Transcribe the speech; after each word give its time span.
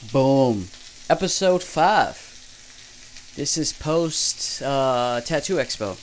Boom. 0.00 0.68
Episode 1.10 1.60
5. 1.60 3.34
This 3.34 3.58
is 3.58 3.72
post 3.72 4.62
uh, 4.62 5.20
Tattoo 5.24 5.56
Expo. 5.56 5.96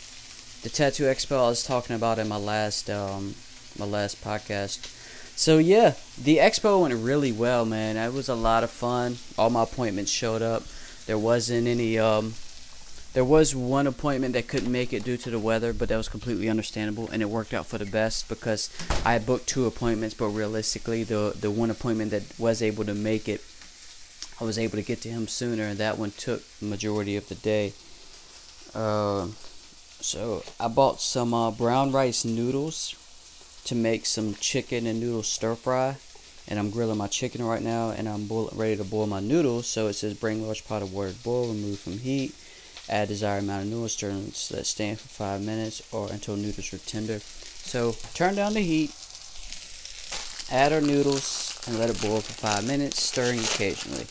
The 0.63 0.69
Tattoo 0.69 1.05
Expo 1.05 1.37
I 1.37 1.47
was 1.47 1.63
talking 1.63 1.95
about 1.95 2.19
in 2.19 2.27
my 2.27 2.35
last 2.35 2.89
um, 2.89 3.35
my 3.79 3.85
last 3.85 4.21
podcast. 4.21 4.91
So 5.37 5.59
yeah, 5.59 5.93
the 6.21 6.37
expo 6.37 6.81
went 6.81 6.93
really 6.93 7.31
well, 7.31 7.65
man. 7.65 7.95
It 7.95 8.13
was 8.13 8.27
a 8.27 8.35
lot 8.35 8.65
of 8.65 8.69
fun. 8.69 9.15
All 9.37 9.49
my 9.49 9.63
appointments 9.63 10.11
showed 10.11 10.41
up. 10.41 10.63
There 11.05 11.17
wasn't 11.17 11.65
any 11.65 11.97
um, 11.97 12.33
there 13.13 13.23
was 13.23 13.55
one 13.55 13.87
appointment 13.87 14.33
that 14.33 14.49
couldn't 14.49 14.71
make 14.71 14.91
it 14.91 15.05
due 15.05 15.15
to 15.15 15.29
the 15.29 15.39
weather, 15.39 15.71
but 15.71 15.87
that 15.87 15.95
was 15.95 16.09
completely 16.09 16.49
understandable, 16.49 17.09
and 17.13 17.21
it 17.21 17.29
worked 17.29 17.53
out 17.53 17.65
for 17.65 17.77
the 17.77 17.85
best 17.85 18.27
because 18.27 18.69
I 19.05 19.19
booked 19.19 19.47
two 19.47 19.65
appointments, 19.65 20.15
but 20.15 20.27
realistically, 20.27 21.05
the 21.05 21.33
the 21.39 21.49
one 21.49 21.71
appointment 21.71 22.11
that 22.11 22.23
was 22.37 22.61
able 22.61 22.83
to 22.83 22.93
make 22.93 23.29
it, 23.29 23.41
I 24.39 24.43
was 24.43 24.59
able 24.59 24.77
to 24.77 24.83
get 24.83 25.01
to 25.01 25.09
him 25.09 25.27
sooner, 25.27 25.63
and 25.63 25.77
that 25.79 25.97
one 25.97 26.11
took 26.11 26.43
the 26.59 26.65
majority 26.65 27.15
of 27.15 27.29
the 27.29 27.35
day. 27.35 27.73
Uh, 28.73 29.27
so 30.01 30.43
I 30.59 30.67
bought 30.67 31.01
some 31.01 31.33
uh, 31.33 31.51
brown 31.51 31.91
rice 31.91 32.25
noodles 32.25 32.95
to 33.65 33.75
make 33.75 34.05
some 34.05 34.35
chicken 34.35 34.85
and 34.85 34.99
noodle 34.99 35.23
stir 35.23 35.55
fry, 35.55 35.97
and 36.47 36.59
I'm 36.59 36.69
grilling 36.69 36.97
my 36.97 37.07
chicken 37.07 37.43
right 37.43 37.61
now, 37.61 37.91
and 37.91 38.09
I'm 38.09 38.27
boil- 38.27 38.51
ready 38.53 38.75
to 38.77 38.83
boil 38.83 39.07
my 39.07 39.21
noodles. 39.21 39.67
So 39.67 39.87
it 39.87 39.93
says 39.93 40.13
bring 40.13 40.45
large 40.45 40.67
pot 40.67 40.81
of 40.81 40.93
water 40.93 41.11
to 41.11 41.23
boil, 41.23 41.47
remove 41.47 41.79
from 41.79 41.99
heat 41.99 42.35
Add 42.87 43.07
desired 43.07 43.43
amount 43.43 43.63
of 43.63 43.69
noodles, 43.69 43.93
stir 43.93 44.09
and 44.09 44.25
let 44.51 44.65
stand 44.67 44.99
for 44.99 45.07
5 45.07 45.41
minutes 45.41 45.81
or 45.91 46.11
until 46.11 46.35
noodles 46.35 46.71
are 46.71 46.77
tender. 46.77 47.19
So 47.19 47.93
turn 48.13 48.35
down 48.35 48.53
the 48.53 48.61
heat, 48.61 48.93
add 50.51 50.71
our 50.71 50.81
noodles, 50.81 51.54
and 51.67 51.79
let 51.79 51.89
it 51.89 52.01
boil 52.01 52.21
for 52.21 52.33
5 52.33 52.67
minutes, 52.67 53.01
stirring 53.01 53.39
occasionally. 53.39 54.05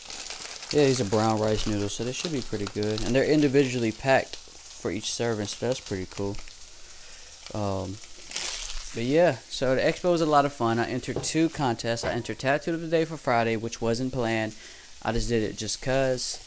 Yeah, 0.72 0.86
these 0.86 1.00
are 1.00 1.04
brown 1.04 1.38
rice 1.38 1.66
noodles, 1.66 1.94
so 1.94 2.04
they 2.04 2.12
should 2.12 2.32
be 2.32 2.40
pretty 2.40 2.66
good. 2.66 3.02
And 3.04 3.14
they're 3.14 3.24
individually 3.24 3.92
packed 3.92 4.36
for 4.36 4.90
each 4.90 5.12
serving, 5.12 5.46
so 5.46 5.66
that's 5.66 5.80
pretty 5.80 6.06
cool. 6.10 6.36
Um, 7.54 7.96
but 8.94 9.04
yeah, 9.04 9.36
so 9.48 9.74
the 9.74 9.82
expo 9.82 10.10
was 10.12 10.20
a 10.20 10.26
lot 10.26 10.44
of 10.44 10.52
fun. 10.52 10.78
I 10.78 10.88
entered 10.88 11.22
two 11.22 11.48
contests. 11.48 12.04
I 12.04 12.12
entered 12.12 12.38
Tattoo 12.38 12.74
of 12.74 12.80
the 12.80 12.88
Day 12.88 13.04
for 13.04 13.16
Friday, 13.16 13.56
which 13.56 13.80
wasn't 13.80 14.12
planned. 14.12 14.54
I 15.02 15.12
just 15.12 15.28
did 15.28 15.42
it 15.42 15.56
just 15.56 15.82
cause. 15.82 16.40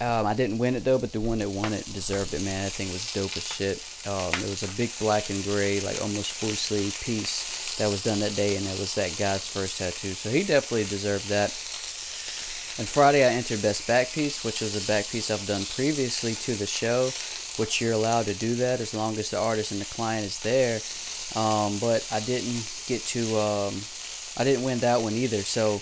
Um, 0.00 0.26
I 0.26 0.34
didn't 0.34 0.58
win 0.58 0.74
it 0.74 0.84
though, 0.84 0.98
but 0.98 1.12
the 1.12 1.20
one 1.20 1.38
that 1.38 1.48
won 1.48 1.72
it 1.72 1.84
deserved 1.92 2.34
it, 2.34 2.42
man. 2.42 2.64
That 2.64 2.72
thing 2.72 2.88
was 2.92 3.12
dope 3.12 3.36
as 3.36 3.46
shit. 3.46 3.78
Um, 4.10 4.34
it 4.42 4.50
was 4.50 4.64
a 4.64 4.76
big 4.76 4.90
black 4.98 5.30
and 5.30 5.42
gray, 5.44 5.80
like 5.80 6.00
almost 6.02 6.32
full 6.32 6.50
sleeve 6.50 6.98
piece 7.04 7.51
that 7.78 7.90
was 7.90 8.02
done 8.02 8.20
that 8.20 8.36
day, 8.36 8.56
and 8.56 8.66
it 8.66 8.78
was 8.78 8.94
that 8.94 9.16
guy's 9.18 9.46
first 9.48 9.78
tattoo. 9.78 10.12
So 10.12 10.28
he 10.30 10.44
definitely 10.44 10.84
deserved 10.84 11.28
that. 11.28 11.50
And 12.78 12.88
Friday, 12.88 13.24
I 13.24 13.32
entered 13.32 13.62
best 13.62 13.86
back 13.86 14.12
piece, 14.12 14.44
which 14.44 14.60
was 14.60 14.76
a 14.76 14.86
back 14.86 15.06
piece 15.08 15.30
I've 15.30 15.46
done 15.46 15.64
previously 15.76 16.34
to 16.34 16.54
the 16.54 16.66
show, 16.66 17.10
which 17.60 17.80
you're 17.80 17.92
allowed 17.92 18.26
to 18.26 18.34
do 18.34 18.54
that 18.56 18.80
as 18.80 18.94
long 18.94 19.16
as 19.18 19.30
the 19.30 19.38
artist 19.38 19.72
and 19.72 19.80
the 19.80 19.94
client 19.94 20.24
is 20.24 20.40
there. 20.40 20.80
Um, 21.36 21.78
but 21.80 22.06
I 22.12 22.20
didn't 22.20 22.64
get 22.86 23.02
to, 23.12 23.20
um, 23.38 23.74
I 24.38 24.44
didn't 24.44 24.64
win 24.64 24.78
that 24.80 25.00
one 25.00 25.12
either. 25.12 25.42
So 25.42 25.80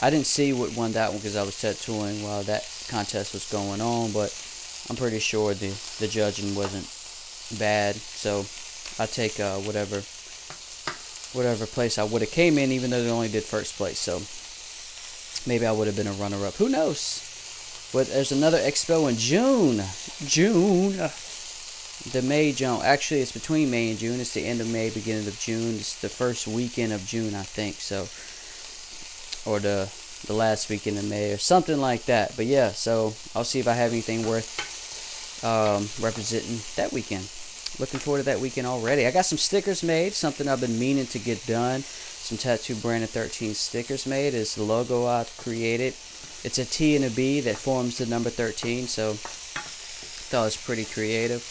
I 0.00 0.10
didn't 0.10 0.26
see 0.26 0.52
what 0.52 0.76
won 0.76 0.92
that 0.92 1.10
one 1.10 1.18
because 1.18 1.36
I 1.36 1.42
was 1.42 1.60
tattooing 1.60 2.22
while 2.22 2.42
that 2.44 2.64
contest 2.88 3.34
was 3.34 3.50
going 3.50 3.80
on, 3.80 4.12
but 4.12 4.32
I'm 4.88 4.96
pretty 4.96 5.18
sure 5.18 5.52
the, 5.52 5.76
the 5.98 6.08
judging 6.08 6.54
wasn't 6.54 6.88
bad. 7.58 7.96
So 7.96 8.46
I 9.02 9.06
take 9.06 9.40
uh, 9.40 9.56
whatever 9.58 10.02
whatever 11.32 11.66
place 11.66 11.98
I 11.98 12.04
would 12.04 12.22
have 12.22 12.30
came 12.30 12.58
in, 12.58 12.72
even 12.72 12.90
though 12.90 13.02
they 13.02 13.10
only 13.10 13.28
did 13.28 13.44
first 13.44 13.76
place. 13.76 13.98
So 13.98 14.20
maybe 15.48 15.66
I 15.66 15.72
would 15.72 15.86
have 15.86 15.96
been 15.96 16.06
a 16.06 16.12
runner 16.12 16.44
up. 16.46 16.54
Who 16.54 16.68
knows? 16.68 17.26
But 17.92 18.08
there's 18.08 18.32
another 18.32 18.58
expo 18.58 19.08
in 19.08 19.16
June. 19.16 19.82
June. 20.26 21.10
The 22.12 22.22
May 22.22 22.52
June. 22.52 22.80
Actually, 22.82 23.20
it's 23.20 23.32
between 23.32 23.70
May 23.70 23.90
and 23.90 23.98
June. 23.98 24.20
It's 24.20 24.32
the 24.32 24.46
end 24.46 24.60
of 24.60 24.70
May, 24.70 24.90
beginning 24.90 25.26
of 25.26 25.38
June. 25.38 25.76
It's 25.76 26.00
the 26.00 26.08
first 26.08 26.46
weekend 26.46 26.92
of 26.92 27.04
June, 27.04 27.34
I 27.34 27.42
think. 27.42 27.76
So, 27.76 28.08
or 29.50 29.58
the 29.60 29.92
the 30.26 30.32
last 30.32 30.68
weekend 30.68 30.98
of 30.98 31.08
May 31.08 31.32
or 31.32 31.38
something 31.38 31.78
like 31.78 32.04
that. 32.04 32.36
But 32.36 32.46
yeah, 32.46 32.70
so 32.70 33.14
I'll 33.34 33.44
see 33.44 33.58
if 33.58 33.68
I 33.68 33.72
have 33.72 33.92
anything 33.92 34.26
worth 34.26 35.44
um, 35.44 35.88
representing 36.02 36.60
that 36.76 36.92
weekend. 36.92 37.28
Looking 37.80 37.98
forward 37.98 38.18
to 38.18 38.24
that 38.26 38.40
weekend 38.40 38.66
already. 38.66 39.06
I 39.06 39.10
got 39.10 39.24
some 39.24 39.38
stickers 39.38 39.82
made, 39.82 40.12
something 40.12 40.46
I've 40.46 40.60
been 40.60 40.78
meaning 40.78 41.06
to 41.06 41.18
get 41.18 41.46
done. 41.46 41.80
Some 41.80 42.36
Tattoo 42.36 42.74
Brandon 42.74 43.08
13 43.08 43.54
stickers 43.54 44.06
made. 44.06 44.34
It's 44.34 44.54
the 44.54 44.62
logo 44.62 45.06
I 45.06 45.24
created. 45.38 45.94
It's 46.44 46.58
a 46.58 46.66
T 46.66 46.94
and 46.94 47.06
a 47.06 47.10
B 47.10 47.40
that 47.40 47.56
forms 47.56 47.96
the 47.96 48.04
number 48.04 48.28
13, 48.28 48.86
so 48.86 49.14
thought 49.14 50.42
it 50.42 50.44
was 50.44 50.56
pretty 50.58 50.84
creative. 50.84 51.42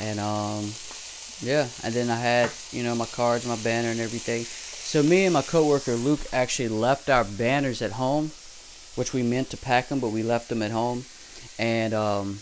And 0.00 0.18
um, 0.18 0.72
yeah, 1.42 1.68
and 1.84 1.92
then 1.92 2.08
I 2.08 2.16
had 2.16 2.50
you 2.70 2.82
know 2.82 2.94
my 2.94 3.04
cards, 3.04 3.46
my 3.46 3.56
banner, 3.56 3.88
and 3.88 4.00
everything. 4.00 4.44
So 4.44 5.02
me 5.02 5.26
and 5.26 5.34
my 5.34 5.42
coworker 5.42 5.96
Luke 5.96 6.20
actually 6.32 6.68
left 6.68 7.10
our 7.10 7.24
banners 7.24 7.82
at 7.82 7.92
home, 7.92 8.30
which 8.96 9.12
we 9.12 9.22
meant 9.22 9.50
to 9.50 9.58
pack 9.58 9.88
them, 9.88 10.00
but 10.00 10.12
we 10.12 10.22
left 10.22 10.48
them 10.48 10.62
at 10.62 10.70
home, 10.70 11.04
and 11.58 11.92
um, 11.92 12.38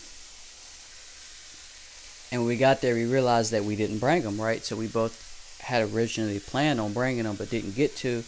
and 2.30 2.40
when 2.40 2.48
we 2.48 2.56
got 2.56 2.80
there, 2.80 2.94
we 2.94 3.06
realized 3.06 3.52
that 3.52 3.64
we 3.64 3.76
didn't 3.76 3.98
bring 3.98 4.22
them 4.22 4.40
right. 4.40 4.64
So 4.64 4.76
we 4.76 4.86
both 4.86 5.58
had 5.62 5.92
originally 5.92 6.38
planned 6.38 6.80
on 6.80 6.92
bringing 6.92 7.24
them, 7.24 7.36
but 7.36 7.50
didn't 7.50 7.74
get 7.74 7.96
to. 7.96 8.22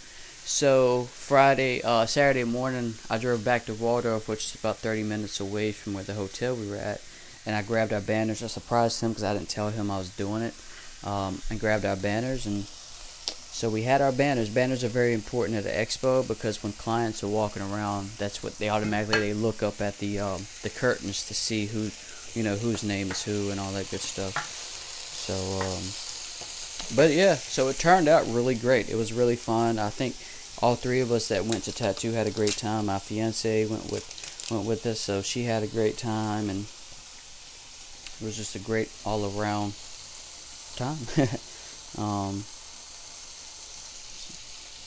So 0.44 1.04
Friday, 1.04 1.82
uh, 1.82 2.06
Saturday 2.06 2.44
morning, 2.44 2.94
I 3.08 3.18
drove 3.18 3.44
back 3.44 3.66
to 3.66 3.74
Waldorf, 3.74 4.28
which 4.28 4.46
is 4.46 4.54
about 4.56 4.78
30 4.78 5.04
minutes 5.04 5.38
away 5.38 5.72
from 5.72 5.94
where 5.94 6.02
the 6.02 6.14
hotel 6.14 6.56
we 6.56 6.68
were 6.68 6.76
at, 6.76 7.00
and 7.46 7.54
I 7.54 7.62
grabbed 7.62 7.92
our 7.92 8.00
banners. 8.00 8.42
I 8.42 8.48
surprised 8.48 9.00
him 9.00 9.10
because 9.10 9.24
I 9.24 9.34
didn't 9.34 9.48
tell 9.48 9.70
him 9.70 9.90
I 9.90 9.98
was 9.98 10.10
doing 10.10 10.42
it, 10.42 10.54
um, 11.04 11.40
and 11.48 11.60
grabbed 11.60 11.84
our 11.84 11.96
banners 11.96 12.44
and 12.44 12.66
so 13.52 13.68
we 13.68 13.82
had 13.82 14.00
our 14.00 14.12
banners. 14.12 14.48
Banners 14.48 14.82
are 14.82 14.88
very 14.88 15.12
important 15.12 15.58
at 15.58 15.64
the 15.64 15.70
expo 15.70 16.26
because 16.26 16.62
when 16.62 16.72
clients 16.72 17.22
are 17.22 17.28
walking 17.28 17.62
around, 17.62 18.08
that's 18.16 18.42
what 18.42 18.58
they 18.58 18.70
automatically 18.70 19.20
they 19.20 19.34
look 19.34 19.62
up 19.62 19.80
at 19.80 19.98
the 19.98 20.18
um, 20.18 20.46
the 20.62 20.70
curtains 20.70 21.26
to 21.28 21.34
see 21.34 21.66
who, 21.66 21.90
you 22.34 22.42
know, 22.42 22.56
whose 22.56 22.82
name 22.82 23.10
is 23.10 23.22
who 23.22 23.50
and 23.50 23.60
all 23.60 23.72
that 23.72 23.90
good 23.90 24.00
stuff. 24.00 24.34
So, 24.36 25.34
um, 25.34 26.96
but 26.96 27.14
yeah, 27.14 27.34
so 27.34 27.68
it 27.68 27.78
turned 27.78 28.08
out 28.08 28.26
really 28.28 28.54
great. 28.54 28.88
It 28.88 28.96
was 28.96 29.12
really 29.12 29.36
fun. 29.36 29.78
I 29.78 29.90
think 29.90 30.16
all 30.62 30.74
three 30.76 31.00
of 31.00 31.10
us 31.10 31.28
that 31.28 31.44
went 31.44 31.64
to 31.64 31.72
tattoo 31.72 32.12
had 32.12 32.26
a 32.26 32.30
great 32.30 32.56
time. 32.56 32.86
My 32.86 32.98
fiance 32.98 33.66
went 33.66 33.90
with 33.90 34.48
went 34.50 34.66
with 34.66 34.84
us, 34.86 35.00
so 35.00 35.22
she 35.22 35.44
had 35.44 35.62
a 35.62 35.66
great 35.66 35.96
time, 35.96 36.50
and 36.50 36.60
it 36.60 38.24
was 38.24 38.36
just 38.36 38.56
a 38.56 38.58
great 38.58 38.90
all 39.04 39.24
around 39.24 39.74
time. 40.76 40.98
um, 41.98 42.44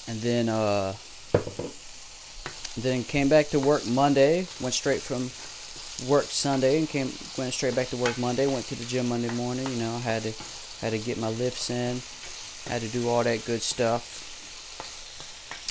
and 0.07 0.21
then 0.21 0.49
uh, 0.49 0.93
then 2.77 3.03
came 3.03 3.29
back 3.29 3.49
to 3.49 3.59
work 3.59 3.87
Monday. 3.87 4.47
Went 4.61 4.73
straight 4.73 5.01
from 5.01 5.29
work 6.07 6.25
Sunday 6.25 6.79
and 6.79 6.89
came 6.89 7.11
went 7.37 7.53
straight 7.53 7.75
back 7.75 7.87
to 7.87 7.97
work 7.97 8.17
Monday. 8.17 8.47
Went 8.47 8.65
to 8.65 8.75
the 8.75 8.85
gym 8.85 9.09
Monday 9.09 9.31
morning. 9.31 9.67
You 9.67 9.79
know, 9.79 9.97
had 9.99 10.23
to 10.23 10.33
had 10.81 10.91
to 10.91 10.99
get 10.99 11.17
my 11.17 11.29
lifts 11.29 11.69
in. 11.69 12.01
Had 12.71 12.81
to 12.81 12.87
do 12.89 13.07
all 13.07 13.23
that 13.23 13.45
good 13.45 13.61
stuff. 13.61 14.23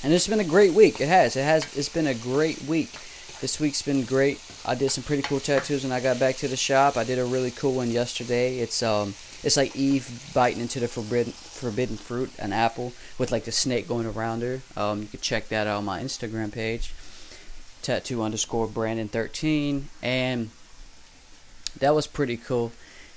And 0.05 0.13
it's 0.13 0.29
been 0.29 0.41
a 0.41 0.45
great 0.45 0.75
week. 0.75 1.01
It 1.01 1.09
has. 1.09 1.37
It 1.37 1.45
has. 1.45 1.77
It's 1.77 1.89
been 1.89 2.07
a 2.07 2.15
great 2.15 2.63
week. 2.65 2.91
This 3.41 3.59
week's 3.59 3.83
been 3.83 4.05
great. 4.05 4.41
I 4.65 4.75
did 4.75 4.91
some 4.91 5.05
pretty 5.05 5.23
cool 5.23 5.41
tattoos 5.41 5.83
when 5.83 5.93
I 5.93 6.01
got 6.01 6.19
back 6.19 6.37
to 6.37 6.49
the 6.49 6.57
shop. 6.57 6.97
I 6.97 7.05
did 7.05 7.19
a 7.19 7.25
really 7.25 7.51
cool 7.51 7.75
one 7.75 7.91
yesterday. 7.91 8.59
It's 8.59 8.83
um, 8.83 9.15
it's 9.43 9.57
like 9.57 9.77
Eve 9.77 10.31
biting 10.35 10.61
into 10.61 10.81
the 10.81 10.89
forbidden 10.89 11.33
forbidden 11.33 11.97
fruit, 11.97 12.31
an 12.39 12.53
apple 12.53 12.93
with 13.19 13.33
like 13.33 13.45
the 13.45 13.53
snake 13.53 13.87
going 13.87 14.07
around 14.07 14.43
her. 14.43 14.63
Um, 14.77 15.03
you 15.03 15.09
can 15.09 15.21
check 15.21 15.49
that 15.49 15.67
out 15.67 15.79
on 15.79 15.85
my 15.85 16.01
Instagram 16.01 16.53
page, 16.53 16.95
tattoo 17.85 18.23
underscore 18.23 18.67
Brandon 18.67 19.09
thirteen, 19.09 19.89
and 20.03 20.51
that 21.79 21.95
was 21.95 22.07
pretty 22.07 22.37
cool. 22.37 22.73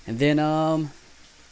And 0.06 0.20
then 0.20 0.40
um, 0.40 0.92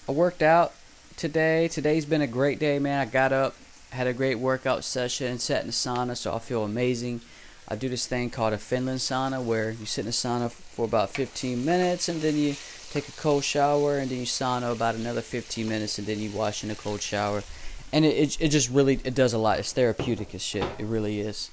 I 0.07 0.11
worked 0.11 0.41
out 0.41 0.73
today. 1.17 1.67
Today's 1.67 2.05
been 2.05 2.21
a 2.21 2.27
great 2.27 2.59
day, 2.59 2.79
man. 2.79 2.99
I 2.99 3.05
got 3.09 3.33
up, 3.33 3.55
had 3.91 4.07
a 4.07 4.13
great 4.13 4.35
workout 4.35 4.83
session, 4.83 5.39
sat 5.39 5.61
in 5.61 5.67
the 5.67 5.73
sauna, 5.73 6.15
so 6.15 6.33
I 6.33 6.39
feel 6.39 6.63
amazing. 6.63 7.21
I 7.67 7.75
do 7.75 7.89
this 7.89 8.05
thing 8.05 8.29
called 8.29 8.53
a 8.53 8.59
Finland 8.59 8.99
sauna 8.99 9.43
where 9.43 9.71
you 9.71 9.85
sit 9.87 10.01
in 10.01 10.05
the 10.07 10.11
sauna 10.11 10.51
for 10.51 10.85
about 10.85 11.09
15 11.09 11.65
minutes 11.65 12.07
and 12.07 12.21
then 12.21 12.37
you 12.37 12.55
take 12.91 13.07
a 13.09 13.11
cold 13.13 13.43
shower 13.43 13.97
and 13.97 14.11
then 14.11 14.19
you 14.19 14.25
sauna 14.25 14.71
about 14.71 14.93
another 14.93 15.21
15 15.21 15.67
minutes 15.67 15.97
and 15.97 16.05
then 16.05 16.19
you 16.19 16.29
wash 16.29 16.63
in 16.63 16.69
a 16.69 16.75
cold 16.75 17.01
shower. 17.01 17.43
And 17.91 18.05
it, 18.05 18.15
it, 18.15 18.41
it 18.41 18.47
just 18.49 18.69
really, 18.69 18.99
it 19.03 19.15
does 19.15 19.33
a 19.33 19.39
lot. 19.39 19.57
It's 19.57 19.73
therapeutic 19.73 20.35
as 20.35 20.43
shit. 20.43 20.65
It 20.77 20.85
really 20.85 21.19
is. 21.21 21.49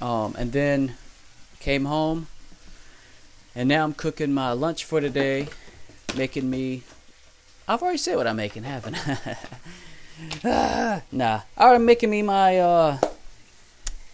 Um, 0.00 0.34
and 0.38 0.52
then 0.52 0.94
came 1.58 1.84
home 1.84 2.26
and 3.54 3.68
now 3.68 3.84
I'm 3.84 3.94
cooking 3.94 4.32
my 4.32 4.52
lunch 4.52 4.84
for 4.84 5.00
today, 5.00 5.48
making 6.16 6.48
me, 6.48 6.82
I've 7.66 7.82
already 7.82 7.98
said 7.98 8.16
what 8.16 8.26
I'm 8.26 8.36
making, 8.36 8.62
haven't 8.62 8.96
I? 8.96 9.36
ah, 10.44 11.02
nah. 11.10 11.40
I'm 11.56 11.84
making 11.84 12.10
me 12.10 12.22
my, 12.22 12.58
uh, 12.58 12.98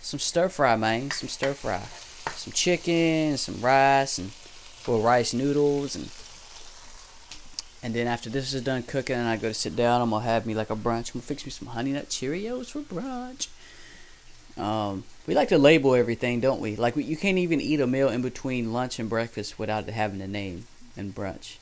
some 0.06 0.20
stir 0.20 0.48
fry, 0.48 0.76
man. 0.76 1.10
Some 1.10 1.28
stir 1.28 1.52
fry. 1.52 1.82
Some 2.32 2.52
chicken, 2.52 3.36
some 3.36 3.60
rice, 3.60 4.18
and 4.18 4.30
well, 4.86 5.00
rice 5.00 5.34
noodles, 5.34 5.96
and 5.96 6.10
and 7.82 7.92
then 7.92 8.06
after 8.06 8.30
this 8.30 8.54
is 8.54 8.62
done 8.62 8.84
cooking, 8.84 9.16
and 9.16 9.26
I 9.26 9.36
go 9.36 9.48
to 9.48 9.54
sit 9.54 9.74
down, 9.74 10.00
I'm 10.00 10.10
gonna 10.10 10.24
have 10.24 10.46
me 10.46 10.54
like 10.54 10.70
a 10.70 10.76
brunch. 10.76 11.08
I'm 11.08 11.20
gonna 11.20 11.22
fix 11.22 11.44
me 11.44 11.50
some 11.50 11.68
honey 11.68 11.92
nut 11.92 12.08
Cheerios 12.08 12.70
for 12.70 12.82
brunch. 12.82 13.48
Um, 14.56 15.04
we 15.26 15.34
like 15.34 15.48
to 15.48 15.58
label 15.58 15.94
everything, 15.94 16.40
don't 16.40 16.60
we? 16.60 16.76
Like 16.76 16.96
you 16.96 17.16
can't 17.16 17.38
even 17.38 17.60
eat 17.60 17.80
a 17.80 17.86
meal 17.86 18.08
in 18.08 18.22
between 18.22 18.72
lunch 18.72 18.98
and 18.98 19.08
breakfast 19.08 19.58
without 19.58 19.88
having 19.88 20.20
a 20.20 20.28
name 20.28 20.66
and 20.96 21.14
brunch. 21.14 21.56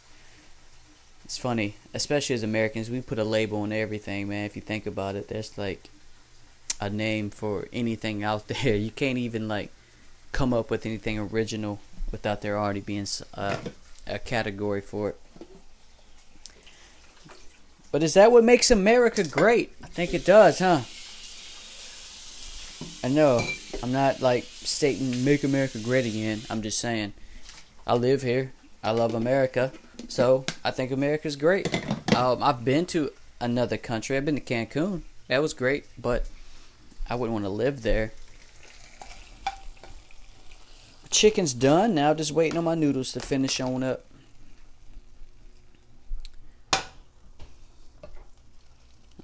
It's 1.25 1.39
funny, 1.39 1.77
especially 1.95 2.35
as 2.35 2.43
Americans, 2.43 2.91
we 2.91 3.01
put 3.01 3.19
a 3.19 3.25
label 3.25 3.63
on 3.63 3.73
everything, 3.73 4.29
man. 4.29 4.45
If 4.45 4.57
you 4.57 4.63
think 4.63 4.87
about 4.87 5.17
it, 5.17 5.29
there's 5.29 5.57
like 5.57 5.89
a 6.81 6.91
name 6.91 7.31
for 7.31 7.67
anything 7.73 8.23
out 8.23 8.49
there. 8.49 8.75
You 8.75 8.91
can't 8.91 9.19
even 9.19 9.49
like 9.49 9.71
come 10.33 10.53
up 10.53 10.71
with 10.71 10.85
anything 10.85 11.19
original 11.19 11.81
without 12.13 12.43
there 12.43 12.59
already 12.59 12.81
being 12.81 13.07
uh, 13.35 13.57
a 14.07 14.19
category 14.19 14.81
for 14.81 15.11
it. 15.11 15.21
But 17.91 18.03
is 18.03 18.15
that 18.15 18.33
what 18.33 18.45
makes 18.45 18.71
America 18.71 19.23
great? 19.23 19.73
I 19.83 19.87
think 19.87 20.13
it 20.15 20.25
does, 20.25 20.59
huh? 20.59 20.81
I 23.05 23.09
know. 23.09 23.47
I'm 23.83 23.93
not 23.93 24.23
like 24.23 24.45
stating 24.45 25.27
make 25.27 25.45
America 25.45 25.79
great 25.79 26.07
again. 26.07 26.41
I'm 26.49 26.63
just 26.63 26.79
saying 26.79 27.13
I 27.87 27.97
live 27.97 28.23
here. 28.23 28.53
I 28.83 28.93
love 28.93 29.15
America. 29.15 29.73
So 30.09 30.47
I 30.65 30.71
think 30.71 30.91
America's 30.91 31.37
great. 31.37 31.69
Um, 32.17 32.43
I've 32.43 32.65
been 32.65 32.87
to 32.87 33.11
another 33.43 33.77
country. 33.77 34.17
I've 34.17 34.25
been 34.25 34.37
to 34.37 34.41
Cancun. 34.41 35.03
That 35.29 35.43
was 35.43 35.53
great, 35.53 35.85
but 36.01 36.25
I 37.07 37.15
wouldn't 37.17 37.35
want 37.35 37.45
to 37.45 37.51
live 37.51 37.83
there. 37.83 38.15
Chicken's 41.11 41.53
done. 41.53 41.95
Now 41.95 42.15
just 42.15 42.33
waiting 42.33 42.57
on 42.57 42.65
my 42.65 42.75
noodles 42.75 43.13
to 43.13 43.21
finish 43.21 43.61
on 43.61 43.83
up. 43.83 44.07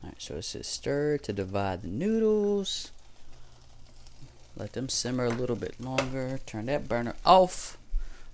Alright, 0.04 0.16
so 0.18 0.34
it 0.34 0.42
says 0.42 0.66
stir 0.66 1.16
to 1.16 1.32
divide 1.32 1.80
the 1.80 1.88
noodles. 1.88 2.90
Let 4.60 4.74
them 4.74 4.90
simmer 4.90 5.24
a 5.24 5.30
little 5.30 5.56
bit 5.56 5.80
longer. 5.80 6.38
Turn 6.44 6.66
that 6.66 6.86
burner 6.86 7.14
off. 7.24 7.78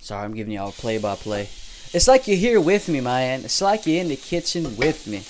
Sorry, 0.01 0.25
I'm 0.25 0.35
giving 0.35 0.55
y'all 0.55 0.73
play 0.73 0.99
by 0.99 1.15
play. 1.15 1.49
It's 1.93 2.09
like 2.09 2.27
you're 2.27 2.37
here 2.37 2.61
with 2.61 2.89
me, 2.89 3.01
man. 3.01 3.45
It's 3.45 3.61
like 3.61 3.87
you're 3.87 4.01
in 4.01 4.09
the 4.09 4.17
kitchen 4.17 4.77
with 4.77 5.07
me. 5.07 5.23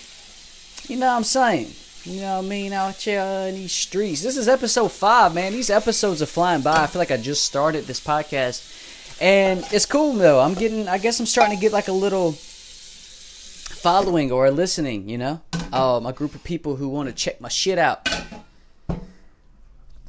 You 0.91 0.99
know 0.99 1.09
what 1.09 1.19
I'm 1.19 1.25
saying? 1.25 1.73
You 2.05 2.23
know 2.23 2.39
what 2.39 2.47
I 2.47 2.49
mean? 2.49 2.73
Out 2.73 2.95
here 2.95 3.21
in 3.21 3.57
these 3.57 3.73
streets. 3.73 4.23
This 4.23 4.39
is 4.39 4.49
episode 4.49 4.91
five, 4.91 5.35
man. 5.35 5.53
These 5.53 5.69
episodes 5.69 6.23
are 6.23 6.27
flying 6.27 6.63
by. 6.63 6.85
I 6.85 6.87
feel 6.87 7.01
like 7.01 7.11
I 7.11 7.19
just 7.19 7.45
started 7.45 7.85
this 7.85 8.01
podcast. 8.01 9.21
And 9.21 9.67
it's 9.73 9.85
cool 9.85 10.15
though. 10.15 10.41
I'm 10.41 10.55
getting 10.55 10.89
I 10.89 10.97
guess 10.97 11.21
I'm 11.21 11.27
starting 11.27 11.59
to 11.59 11.61
get 11.61 11.73
like 11.73 11.89
a 11.89 11.93
little 11.93 12.33
following 12.33 14.33
or 14.33 14.51
listening, 14.51 15.11
you 15.11 15.19
know? 15.19 15.43
Uh, 15.75 16.01
a 16.07 16.13
group 16.15 16.35
of 16.35 16.43
people 16.43 16.77
who 16.77 16.89
want 16.89 17.11
to 17.11 17.15
check 17.15 17.39
my 17.39 17.51
shit 17.51 17.79
out. 17.79 18.09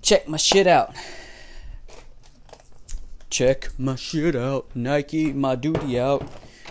Check 0.08 0.26
my 0.26 0.38
shit 0.38 0.68
out. 0.68 0.96
Check 3.30 3.78
my 3.78 3.96
shit 3.96 4.38
out. 4.38 4.74
Nike, 4.74 5.34
my 5.34 5.56
duty 5.56 6.00
out. 6.00 6.24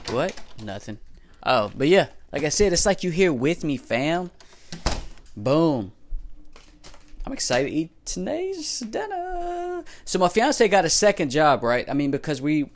What? 0.09 0.41
Nothing. 0.65 0.97
Oh, 1.43 1.71
but 1.77 1.89
yeah, 1.89 2.07
like 2.33 2.45
I 2.45 2.49
said, 2.49 2.73
it's 2.73 2.87
like 2.87 3.05
you 3.05 3.11
here 3.11 3.35
with 3.35 3.63
me, 3.63 3.77
fam. 3.77 4.31
Boom. 5.37 5.93
I'm 7.27 7.35
excited 7.35 7.69
to 7.69 7.75
eat 7.75 8.07
today's 8.07 8.81
dinner. 8.81 9.85
So 10.07 10.19
my 10.19 10.29
fiance 10.29 10.67
got 10.69 10.87
a 10.87 10.89
second 10.89 11.29
job, 11.29 11.63
right? 11.63 11.87
I 11.91 11.93
mean, 11.93 12.11
because 12.11 12.41
we, 12.41 12.71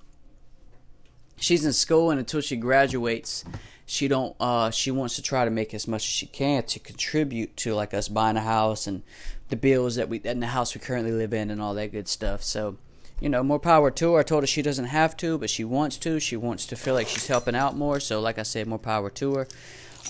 she's 1.37 1.65
in 1.65 1.73
school, 1.73 2.11
and 2.11 2.21
until 2.21 2.43
she 2.43 2.57
graduates, 2.57 3.47
she 3.87 4.09
don't. 4.09 4.37
Uh, 4.39 4.71
she 4.71 4.91
wants 4.91 5.17
to 5.17 5.23
try 5.23 5.47
to 5.47 5.51
make 5.51 5.73
as 5.73 5.89
much 5.89 6.03
as 6.03 6.11
she 6.11 6.27
can 6.27 6.65
to 6.65 6.79
contribute 6.79 7.57
to 7.57 7.75
like 7.75 7.95
us 7.95 8.09
buying 8.09 8.37
a 8.37 8.43
house 8.43 8.87
and 8.87 9.03
the 9.51 9.57
bills 9.57 9.97
that 9.97 10.09
we 10.09 10.19
in 10.19 10.41
the 10.41 10.49
house 10.49 10.75
we 10.75 10.81
currently 10.81 11.13
live 11.13 11.33
in 11.33 11.51
and 11.51 11.61
all 11.61 11.75
that 11.75 11.93
good 11.93 12.09
stuff. 12.09 12.43
So 12.43 12.79
you 13.21 13.29
know, 13.29 13.43
more 13.43 13.61
power 13.61 13.91
to 13.91 14.15
her. 14.15 14.21
I 14.21 14.23
told 14.23 14.43
her 14.43 14.47
she 14.47 14.63
doesn't 14.63 14.87
have 14.87 15.17
to, 15.19 15.37
but 15.37 15.51
she 15.51 15.63
wants 15.63 15.99
to. 15.99 16.19
She 16.19 16.37
wants 16.37 16.65
to 16.67 16.77
feel 16.77 16.95
like 16.95 17.07
she's 17.07 17.27
helping 17.27 17.55
out 17.55 17.77
more. 17.77 18.01
So, 18.01 18.21
like 18.21 18.39
I 18.39 18.43
said, 18.43 18.67
more 18.67 18.79
power 18.79 19.11
to 19.11 19.35
her. 19.35 19.49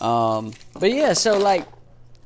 Um, 0.05 0.53
but 0.79 0.93
yeah, 0.93 1.13
so 1.15 1.37
like 1.37 1.67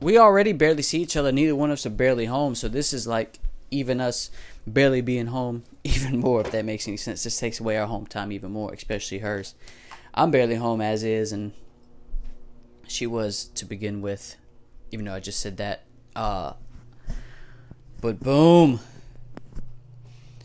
we 0.00 0.18
already 0.18 0.52
barely 0.52 0.82
see 0.82 1.00
each 1.00 1.16
other. 1.16 1.32
Neither 1.32 1.56
one 1.56 1.70
of 1.70 1.74
us 1.74 1.86
are 1.86 1.90
barely 1.90 2.26
home. 2.26 2.54
So 2.54 2.68
this 2.68 2.92
is 2.92 3.06
like 3.06 3.38
even 3.70 4.00
us 4.00 4.30
barely 4.66 5.00
being 5.00 5.26
home 5.28 5.64
even 5.84 6.20
more. 6.20 6.42
If 6.42 6.52
that 6.52 6.66
makes 6.66 6.86
any 6.86 6.98
sense, 6.98 7.24
this 7.24 7.38
takes 7.38 7.58
away 7.60 7.78
our 7.78 7.86
home 7.86 8.06
time 8.06 8.30
even 8.30 8.52
more, 8.52 8.72
especially 8.72 9.18
hers. 9.18 9.54
I'm 10.12 10.30
barely 10.30 10.56
home 10.56 10.80
as 10.80 11.02
is, 11.02 11.32
and 11.32 11.52
she 12.86 13.06
was 13.06 13.46
to 13.54 13.64
begin 13.64 14.02
with. 14.02 14.36
Even 14.92 15.06
though 15.06 15.14
I 15.14 15.20
just 15.20 15.40
said 15.40 15.56
that. 15.56 15.84
Uh, 16.14 16.52
but 18.04 18.20
boom 18.20 18.78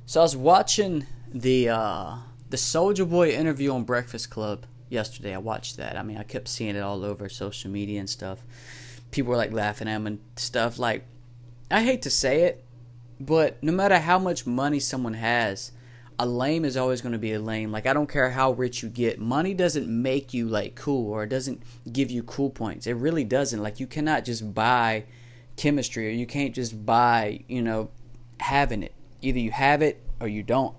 so 0.05 0.21
I 0.21 0.23
was 0.23 0.33
watching 0.33 1.05
the 1.33 1.67
uh, 1.67 2.15
the 2.49 2.55
Soulja 2.55 3.07
Boy 3.07 3.31
interview 3.31 3.73
on 3.73 3.83
Breakfast 3.83 4.29
Club 4.29 4.65
yesterday. 4.87 5.35
I 5.35 5.39
watched 5.39 5.75
that. 5.75 5.97
I 5.97 6.03
mean, 6.03 6.17
I 6.17 6.23
kept 6.23 6.47
seeing 6.47 6.77
it 6.77 6.79
all 6.79 7.03
over 7.03 7.27
social 7.27 7.69
media 7.69 7.99
and 7.99 8.09
stuff. 8.09 8.39
People 9.11 9.31
were 9.31 9.35
like 9.35 9.51
laughing 9.51 9.89
at 9.89 9.97
him 9.97 10.07
and 10.07 10.19
stuff. 10.37 10.79
Like, 10.79 11.05
I 11.69 11.83
hate 11.83 12.01
to 12.03 12.09
say 12.09 12.43
it, 12.43 12.63
but 13.19 13.61
no 13.61 13.73
matter 13.73 13.99
how 13.99 14.17
much 14.19 14.47
money 14.47 14.79
someone 14.79 15.15
has, 15.15 15.73
a 16.17 16.25
lame 16.25 16.63
is 16.63 16.77
always 16.77 17.01
going 17.01 17.11
to 17.11 17.19
be 17.19 17.33
a 17.33 17.41
lame. 17.41 17.73
Like, 17.73 17.85
I 17.85 17.91
don't 17.91 18.09
care 18.09 18.29
how 18.29 18.53
rich 18.53 18.81
you 18.81 18.87
get. 18.87 19.19
Money 19.19 19.53
doesn't 19.53 19.87
make 19.87 20.33
you 20.33 20.47
like 20.47 20.75
cool 20.75 21.11
or 21.11 21.23
it 21.23 21.29
doesn't 21.29 21.61
give 21.91 22.09
you 22.09 22.23
cool 22.23 22.51
points. 22.51 22.87
It 22.87 22.93
really 22.93 23.25
doesn't. 23.25 23.61
Like, 23.61 23.81
you 23.81 23.85
cannot 23.85 24.23
just 24.23 24.53
buy 24.53 25.03
chemistry 25.59 26.07
or 26.07 26.11
you 26.11 26.25
can't 26.25 26.55
just 26.55 26.85
buy, 26.85 27.41
you 27.47 27.61
know, 27.61 27.89
having 28.39 28.81
it. 28.81 28.93
Either 29.21 29.39
you 29.39 29.51
have 29.51 29.81
it 29.81 30.01
or 30.19 30.27
you 30.27 30.41
don't. 30.41 30.73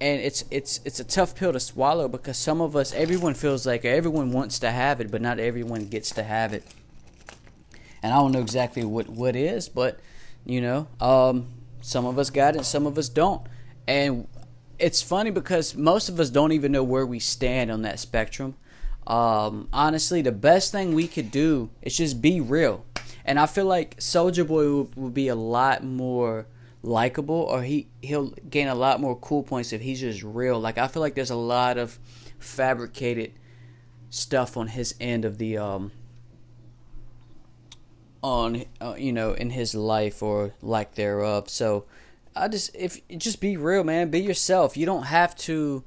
And 0.00 0.20
it's 0.20 0.44
it's 0.50 0.80
it's 0.84 0.98
a 0.98 1.04
tough 1.04 1.36
pill 1.36 1.52
to 1.52 1.60
swallow 1.60 2.08
because 2.08 2.36
some 2.36 2.60
of 2.60 2.74
us 2.74 2.92
everyone 2.92 3.34
feels 3.34 3.64
like 3.64 3.84
everyone 3.84 4.32
wants 4.32 4.58
to 4.58 4.70
have 4.70 5.00
it 5.00 5.10
but 5.10 5.22
not 5.22 5.38
everyone 5.38 5.86
gets 5.86 6.10
to 6.10 6.24
have 6.24 6.52
it. 6.52 6.64
And 8.02 8.12
i 8.12 8.16
don't 8.16 8.32
know 8.32 8.40
exactly 8.40 8.84
what 8.84 9.08
what 9.08 9.34
is 9.36 9.68
but 9.68 10.00
you 10.44 10.60
know 10.60 10.88
um, 11.00 11.46
some 11.80 12.04
of 12.04 12.18
us 12.18 12.28
got 12.28 12.56
it 12.56 12.64
some 12.64 12.86
of 12.86 12.98
us 12.98 13.08
don't. 13.08 13.42
And 13.86 14.26
it's 14.78 15.00
funny 15.00 15.30
because 15.30 15.76
most 15.76 16.08
of 16.08 16.18
us 16.18 16.28
don't 16.28 16.52
even 16.52 16.72
know 16.72 16.82
where 16.82 17.06
we 17.06 17.20
stand 17.20 17.70
on 17.70 17.82
that 17.82 18.00
spectrum. 18.00 18.56
Um, 19.06 19.68
honestly 19.72 20.22
the 20.22 20.32
best 20.32 20.72
thing 20.72 20.92
we 20.92 21.06
could 21.06 21.30
do 21.30 21.70
is 21.82 21.96
just 21.96 22.20
be 22.20 22.40
real 22.40 22.84
and 23.24 23.38
i 23.38 23.46
feel 23.46 23.66
like 23.66 23.96
Soulja 23.98 24.46
Boy 24.46 24.72
would, 24.72 24.96
would 24.96 25.14
be 25.14 25.28
a 25.28 25.34
lot 25.34 25.84
more 25.84 26.46
likable 26.84 27.34
or 27.34 27.62
he 27.62 27.88
he'll 28.02 28.30
gain 28.48 28.68
a 28.68 28.74
lot 28.74 29.00
more 29.00 29.16
cool 29.16 29.42
points 29.42 29.72
if 29.72 29.80
he's 29.80 30.00
just 30.00 30.22
real. 30.22 30.60
Like 30.60 30.78
I 30.78 30.86
feel 30.86 31.00
like 31.00 31.14
there's 31.14 31.30
a 31.30 31.36
lot 31.36 31.78
of 31.78 31.98
fabricated 32.38 33.32
stuff 34.10 34.56
on 34.56 34.68
his 34.68 34.94
end 35.00 35.24
of 35.24 35.38
the 35.38 35.58
um 35.58 35.92
on 38.22 38.64
uh, 38.80 38.94
you 38.96 39.12
know 39.12 39.32
in 39.32 39.50
his 39.50 39.74
life 39.74 40.22
or 40.22 40.54
lack 40.62 40.94
thereof. 40.94 41.48
So 41.48 41.86
I 42.36 42.48
just 42.48 42.74
if 42.74 43.00
just 43.08 43.40
be 43.40 43.56
real, 43.56 43.84
man. 43.84 44.10
Be 44.10 44.20
yourself. 44.20 44.76
You 44.76 44.86
don't 44.86 45.04
have 45.04 45.34
to 45.36 45.84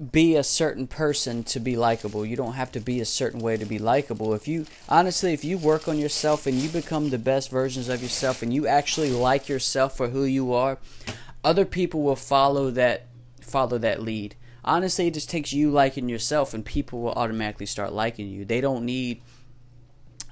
be 0.00 0.34
a 0.34 0.42
certain 0.42 0.86
person 0.86 1.44
to 1.44 1.60
be 1.60 1.76
likable. 1.76 2.24
You 2.24 2.36
don't 2.36 2.54
have 2.54 2.72
to 2.72 2.80
be 2.80 3.00
a 3.00 3.04
certain 3.04 3.40
way 3.40 3.58
to 3.58 3.66
be 3.66 3.78
likable. 3.78 4.32
If 4.32 4.48
you 4.48 4.66
honestly, 4.88 5.34
if 5.34 5.44
you 5.44 5.58
work 5.58 5.88
on 5.88 5.98
yourself 5.98 6.46
and 6.46 6.56
you 6.56 6.70
become 6.70 7.10
the 7.10 7.18
best 7.18 7.50
versions 7.50 7.88
of 7.88 8.02
yourself 8.02 8.42
and 8.42 8.52
you 8.52 8.66
actually 8.66 9.10
like 9.10 9.48
yourself 9.48 9.96
for 9.96 10.08
who 10.08 10.24
you 10.24 10.54
are, 10.54 10.78
other 11.44 11.66
people 11.66 12.02
will 12.02 12.16
follow 12.16 12.70
that 12.70 13.06
follow 13.42 13.76
that 13.78 14.02
lead. 14.02 14.36
Honestly, 14.64 15.06
it 15.06 15.14
just 15.14 15.28
takes 15.28 15.52
you 15.52 15.70
liking 15.70 16.08
yourself 16.08 16.54
and 16.54 16.64
people 16.64 17.02
will 17.02 17.12
automatically 17.12 17.66
start 17.66 17.92
liking 17.92 18.28
you. 18.28 18.44
They 18.44 18.60
don't 18.60 18.84
need 18.84 19.20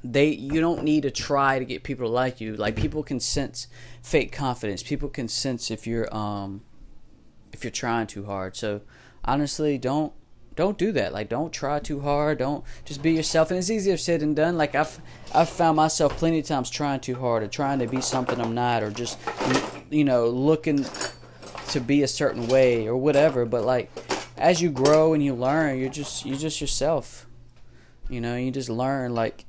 they 0.02 0.28
you 0.28 0.60
don't 0.60 0.82
need 0.82 1.02
to 1.02 1.10
try 1.10 1.58
to 1.58 1.64
get 1.66 1.82
people 1.82 2.06
to 2.06 2.12
like 2.12 2.40
you. 2.40 2.56
Like 2.56 2.74
people 2.74 3.02
can 3.02 3.20
sense 3.20 3.66
fake 4.02 4.32
confidence. 4.32 4.82
People 4.82 5.10
can 5.10 5.28
sense 5.28 5.70
if 5.70 5.86
you're 5.86 6.14
um 6.14 6.62
if 7.52 7.64
you're 7.64 7.70
trying 7.70 8.06
too 8.06 8.24
hard. 8.24 8.56
So 8.56 8.80
honestly, 9.28 9.78
don't 9.78 10.12
don't 10.56 10.76
do 10.76 10.90
that. 10.90 11.12
Like, 11.12 11.28
don't 11.28 11.52
try 11.52 11.78
too 11.78 12.00
hard. 12.00 12.38
Don't 12.38 12.64
just 12.84 13.00
be 13.00 13.12
yourself. 13.12 13.50
And 13.50 13.58
it's 13.58 13.70
easier 13.70 13.96
said 13.96 14.20
than 14.20 14.34
done. 14.34 14.56
Like 14.56 14.74
I've 14.74 15.00
I've 15.32 15.48
found 15.48 15.76
myself 15.76 16.16
plenty 16.16 16.40
of 16.40 16.46
times 16.46 16.68
trying 16.68 16.98
too 16.98 17.14
hard 17.14 17.44
or 17.44 17.46
trying 17.46 17.78
to 17.78 17.86
be 17.86 18.00
something 18.00 18.40
I'm 18.40 18.54
not, 18.54 18.82
or 18.82 18.90
just 18.90 19.18
you 19.90 20.02
know 20.02 20.26
looking 20.28 20.84
to 21.68 21.80
be 21.80 22.02
a 22.02 22.08
certain 22.08 22.48
way 22.48 22.88
or 22.88 22.96
whatever. 22.96 23.44
But 23.44 23.64
like 23.64 23.90
as 24.36 24.60
you 24.60 24.70
grow 24.70 25.14
and 25.14 25.22
you 25.22 25.34
learn, 25.34 25.78
you're 25.78 25.90
just 25.90 26.26
you're 26.26 26.38
just 26.38 26.60
yourself. 26.60 27.26
You 28.08 28.20
know, 28.20 28.36
you 28.36 28.50
just 28.50 28.70
learn. 28.70 29.14
Like 29.14 29.44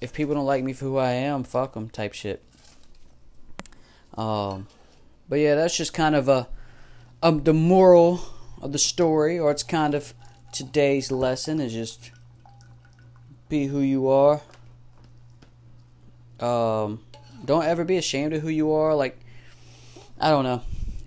if 0.00 0.12
people 0.12 0.34
don't 0.34 0.46
like 0.46 0.62
me 0.62 0.74
for 0.74 0.84
who 0.84 0.98
I 0.98 1.12
am, 1.12 1.42
fuck 1.42 1.74
them 1.74 1.88
type 1.88 2.12
shit. 2.12 2.44
Um, 4.14 4.68
but 5.28 5.40
yeah, 5.40 5.54
that's 5.54 5.76
just 5.76 5.94
kind 5.94 6.14
of 6.14 6.28
a, 6.28 6.48
um 7.22 7.42
the 7.44 7.54
moral 7.54 8.20
of 8.62 8.72
the 8.72 8.78
story, 8.78 9.38
or 9.38 9.50
it's 9.50 9.62
kind 9.62 9.94
of 9.94 10.14
today's 10.52 11.10
lesson 11.10 11.60
is 11.60 11.72
just 11.72 12.10
be 13.48 13.66
who 13.66 13.80
you 13.80 14.08
are. 14.08 14.40
Um, 16.40 17.00
don't 17.44 17.64
ever 17.64 17.84
be 17.84 17.96
ashamed 17.96 18.32
of 18.32 18.42
who 18.42 18.48
you 18.48 18.72
are. 18.72 18.94
Like, 18.94 19.18
I 20.18 20.30
don't 20.30 20.44
know. 20.44 20.62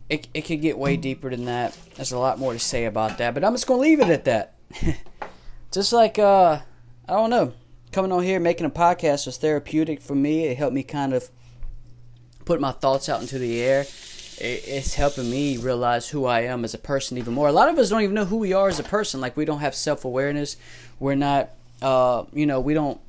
It, 0.09 0.27
it 0.33 0.41
could 0.41 0.61
get 0.61 0.77
way 0.77 0.97
deeper 0.97 1.29
than 1.29 1.45
that. 1.45 1.75
There's 1.95 2.11
a 2.11 2.19
lot 2.19 2.37
more 2.37 2.53
to 2.53 2.59
say 2.59 2.85
about 2.85 3.17
that, 3.17 3.33
but 3.33 3.43
I'm 3.43 3.53
just 3.53 3.65
gonna 3.65 3.81
leave 3.81 3.99
it 3.99 4.09
at 4.09 4.25
that. 4.25 4.55
just 5.71 5.93
like 5.93 6.19
uh, 6.19 6.59
I 7.07 7.13
don't 7.13 7.29
know, 7.29 7.53
coming 7.91 8.11
on 8.11 8.23
here 8.23 8.39
making 8.39 8.65
a 8.65 8.69
podcast 8.69 9.25
was 9.25 9.37
therapeutic 9.37 10.01
for 10.01 10.13
me. 10.13 10.45
It 10.45 10.57
helped 10.57 10.75
me 10.75 10.83
kind 10.83 11.13
of 11.13 11.29
put 12.43 12.61
my 12.61 12.71
thoughts 12.71 13.09
out 13.09 13.21
into 13.21 13.39
the 13.39 13.61
air. 13.61 13.85
It's 14.37 14.95
helping 14.95 15.29
me 15.29 15.57
realize 15.57 16.09
who 16.09 16.25
I 16.25 16.41
am 16.41 16.63
as 16.63 16.73
a 16.73 16.77
person 16.77 17.17
even 17.17 17.33
more. 17.33 17.47
A 17.47 17.53
lot 17.53 17.69
of 17.69 17.77
us 17.77 17.89
don't 17.89 18.01
even 18.01 18.15
know 18.15 18.25
who 18.25 18.37
we 18.37 18.53
are 18.53 18.67
as 18.67 18.79
a 18.79 18.83
person. 18.83 19.21
Like 19.21 19.37
we 19.37 19.45
don't 19.45 19.59
have 19.59 19.75
self 19.75 20.05
awareness. 20.05 20.57
We're 20.99 21.15
not, 21.15 21.51
uh, 21.81 22.25
you 22.33 22.45
know, 22.45 22.59
we 22.59 22.73
don't 22.73 22.99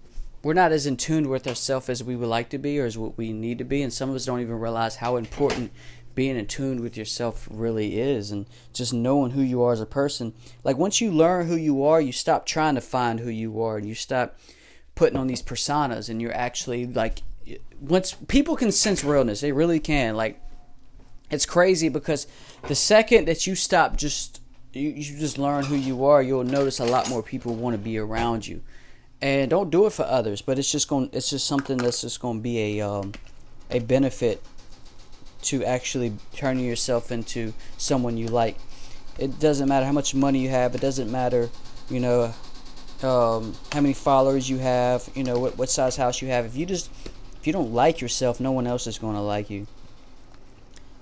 we're 0.46 0.54
not 0.54 0.70
as 0.70 0.86
in 0.86 0.96
tune 0.96 1.28
with 1.28 1.44
ourselves 1.48 1.88
as 1.88 2.04
we 2.04 2.14
would 2.14 2.28
like 2.28 2.48
to 2.50 2.58
be 2.58 2.78
or 2.78 2.84
as 2.84 2.96
what 2.96 3.18
we 3.18 3.32
need 3.32 3.58
to 3.58 3.64
be 3.64 3.82
and 3.82 3.92
some 3.92 4.08
of 4.08 4.14
us 4.14 4.26
don't 4.26 4.40
even 4.40 4.60
realize 4.60 4.94
how 4.94 5.16
important 5.16 5.72
being 6.14 6.36
in 6.36 6.46
tune 6.46 6.80
with 6.80 6.96
yourself 6.96 7.48
really 7.50 7.98
is 7.98 8.30
and 8.30 8.46
just 8.72 8.94
knowing 8.94 9.32
who 9.32 9.42
you 9.42 9.60
are 9.60 9.72
as 9.72 9.80
a 9.80 9.86
person 9.86 10.32
like 10.62 10.78
once 10.78 11.00
you 11.00 11.10
learn 11.10 11.48
who 11.48 11.56
you 11.56 11.82
are 11.82 12.00
you 12.00 12.12
stop 12.12 12.46
trying 12.46 12.76
to 12.76 12.80
find 12.80 13.18
who 13.18 13.28
you 13.28 13.60
are 13.60 13.76
and 13.76 13.88
you 13.88 13.94
stop 13.94 14.38
putting 14.94 15.18
on 15.18 15.26
these 15.26 15.42
personas 15.42 16.08
and 16.08 16.22
you're 16.22 16.32
actually 16.32 16.86
like 16.86 17.22
once 17.80 18.14
people 18.28 18.54
can 18.54 18.70
sense 18.70 19.02
realness 19.02 19.40
they 19.40 19.50
really 19.50 19.80
can 19.80 20.14
like 20.14 20.40
it's 21.30 21.46
crazy 21.46 21.88
because 21.88 22.26
the 22.68 22.74
second 22.74 23.26
that 23.26 23.46
you 23.46 23.54
stop 23.54 23.96
just 23.96 24.40
you, 24.72 24.90
you 24.90 25.18
just 25.18 25.38
learn 25.38 25.64
who 25.64 25.74
you 25.74 26.04
are 26.04 26.22
you'll 26.22 26.44
notice 26.44 26.78
a 26.78 26.84
lot 26.84 27.08
more 27.08 27.22
people 27.22 27.54
want 27.54 27.74
to 27.74 27.78
be 27.78 27.98
around 27.98 28.46
you. 28.46 28.62
And 29.22 29.48
don't 29.48 29.70
do 29.70 29.86
it 29.86 29.92
for 29.92 30.04
others 30.04 30.42
but 30.42 30.58
it's 30.58 30.70
just 30.70 30.88
going 30.88 31.10
it's 31.12 31.30
just 31.30 31.46
something 31.46 31.78
that's 31.78 32.02
just 32.02 32.20
going 32.20 32.38
to 32.38 32.42
be 32.42 32.78
a 32.78 32.88
um, 32.88 33.12
a 33.70 33.80
benefit 33.80 34.42
to 35.42 35.64
actually 35.64 36.12
turning 36.34 36.64
yourself 36.64 37.12
into 37.12 37.52
someone 37.78 38.16
you 38.16 38.26
like. 38.26 38.56
It 39.18 39.38
doesn't 39.38 39.68
matter 39.68 39.86
how 39.86 39.92
much 39.92 40.14
money 40.14 40.40
you 40.40 40.50
have 40.50 40.74
it 40.74 40.80
doesn't 40.80 41.10
matter 41.10 41.48
you 41.90 42.00
know 42.00 42.34
um, 43.02 43.54
how 43.72 43.80
many 43.80 43.94
followers 43.94 44.48
you 44.48 44.58
have 44.58 45.08
you 45.14 45.24
know 45.24 45.38
what, 45.38 45.58
what 45.58 45.70
size 45.70 45.96
house 45.96 46.20
you 46.22 46.28
have. 46.28 46.44
If 46.44 46.56
you 46.56 46.66
just 46.66 46.90
if 47.40 47.46
you 47.46 47.52
don't 47.52 47.72
like 47.72 48.00
yourself 48.00 48.38
no 48.38 48.52
one 48.52 48.66
else 48.66 48.86
is 48.86 48.98
going 48.98 49.16
to 49.16 49.22
like 49.22 49.50
you 49.50 49.66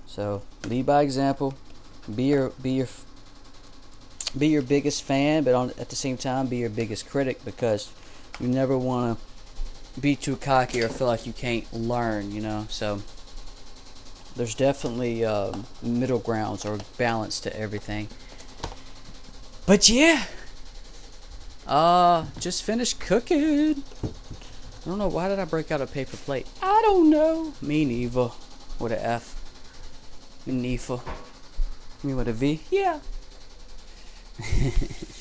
so 0.05 0.41
lead 0.67 0.85
by 0.85 1.01
example 1.01 1.53
be 2.13 2.25
your 2.25 2.49
be 2.61 2.71
your 2.71 2.87
be 4.37 4.47
your 4.47 4.61
biggest 4.61 5.03
fan 5.03 5.43
but 5.43 5.53
on, 5.53 5.69
at 5.79 5.89
the 5.89 5.95
same 5.95 6.17
time 6.17 6.47
be 6.47 6.57
your 6.57 6.69
biggest 6.69 7.07
critic 7.09 7.43
because 7.45 7.91
you 8.39 8.47
never 8.47 8.77
want 8.77 9.17
to 9.17 9.25
be 9.99 10.15
too 10.15 10.35
cocky 10.35 10.83
or 10.83 10.89
feel 10.89 11.07
like 11.07 11.25
you 11.25 11.33
can't 11.33 11.71
learn, 11.73 12.31
you 12.31 12.41
know. 12.41 12.67
So 12.69 13.01
there's 14.35 14.55
definitely 14.55 15.23
um, 15.23 15.65
middle 15.81 16.19
grounds 16.19 16.65
or 16.65 16.79
balance 16.97 17.39
to 17.41 17.57
everything. 17.57 18.09
But 19.65 19.89
yeah, 19.89 20.25
uh, 21.65 22.25
just 22.39 22.63
finished 22.63 22.99
cooking. 22.99 23.83
I 24.03 24.89
don't 24.89 24.99
know 24.99 25.07
why 25.07 25.29
did 25.29 25.39
I 25.39 25.45
break 25.45 25.71
out 25.71 25.81
a 25.81 25.87
paper 25.87 26.17
plate. 26.17 26.47
I 26.61 26.81
don't 26.83 27.09
know. 27.09 27.53
Me 27.61 27.85
neither. 27.85 28.29
With 28.79 28.91
an 28.91 28.99
F. 28.99 29.34
Neither. 30.45 30.99
Me 32.03 32.13
with 32.13 32.27
a 32.27 32.33
V. 32.33 32.61
Yeah. 32.69 32.99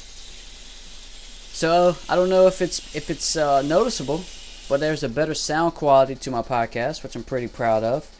So 1.54 1.96
I 2.08 2.16
don't 2.16 2.30
know 2.30 2.48
if 2.48 2.60
it's 2.60 2.96
if 2.96 3.10
it's 3.10 3.36
uh, 3.36 3.62
noticeable, 3.62 4.24
but 4.68 4.80
there's 4.80 5.04
a 5.04 5.08
better 5.08 5.34
sound 5.34 5.74
quality 5.74 6.16
to 6.16 6.30
my 6.32 6.42
podcast, 6.42 7.04
which 7.04 7.14
I'm 7.14 7.22
pretty 7.22 7.46
proud 7.46 7.84
of. 7.84 8.10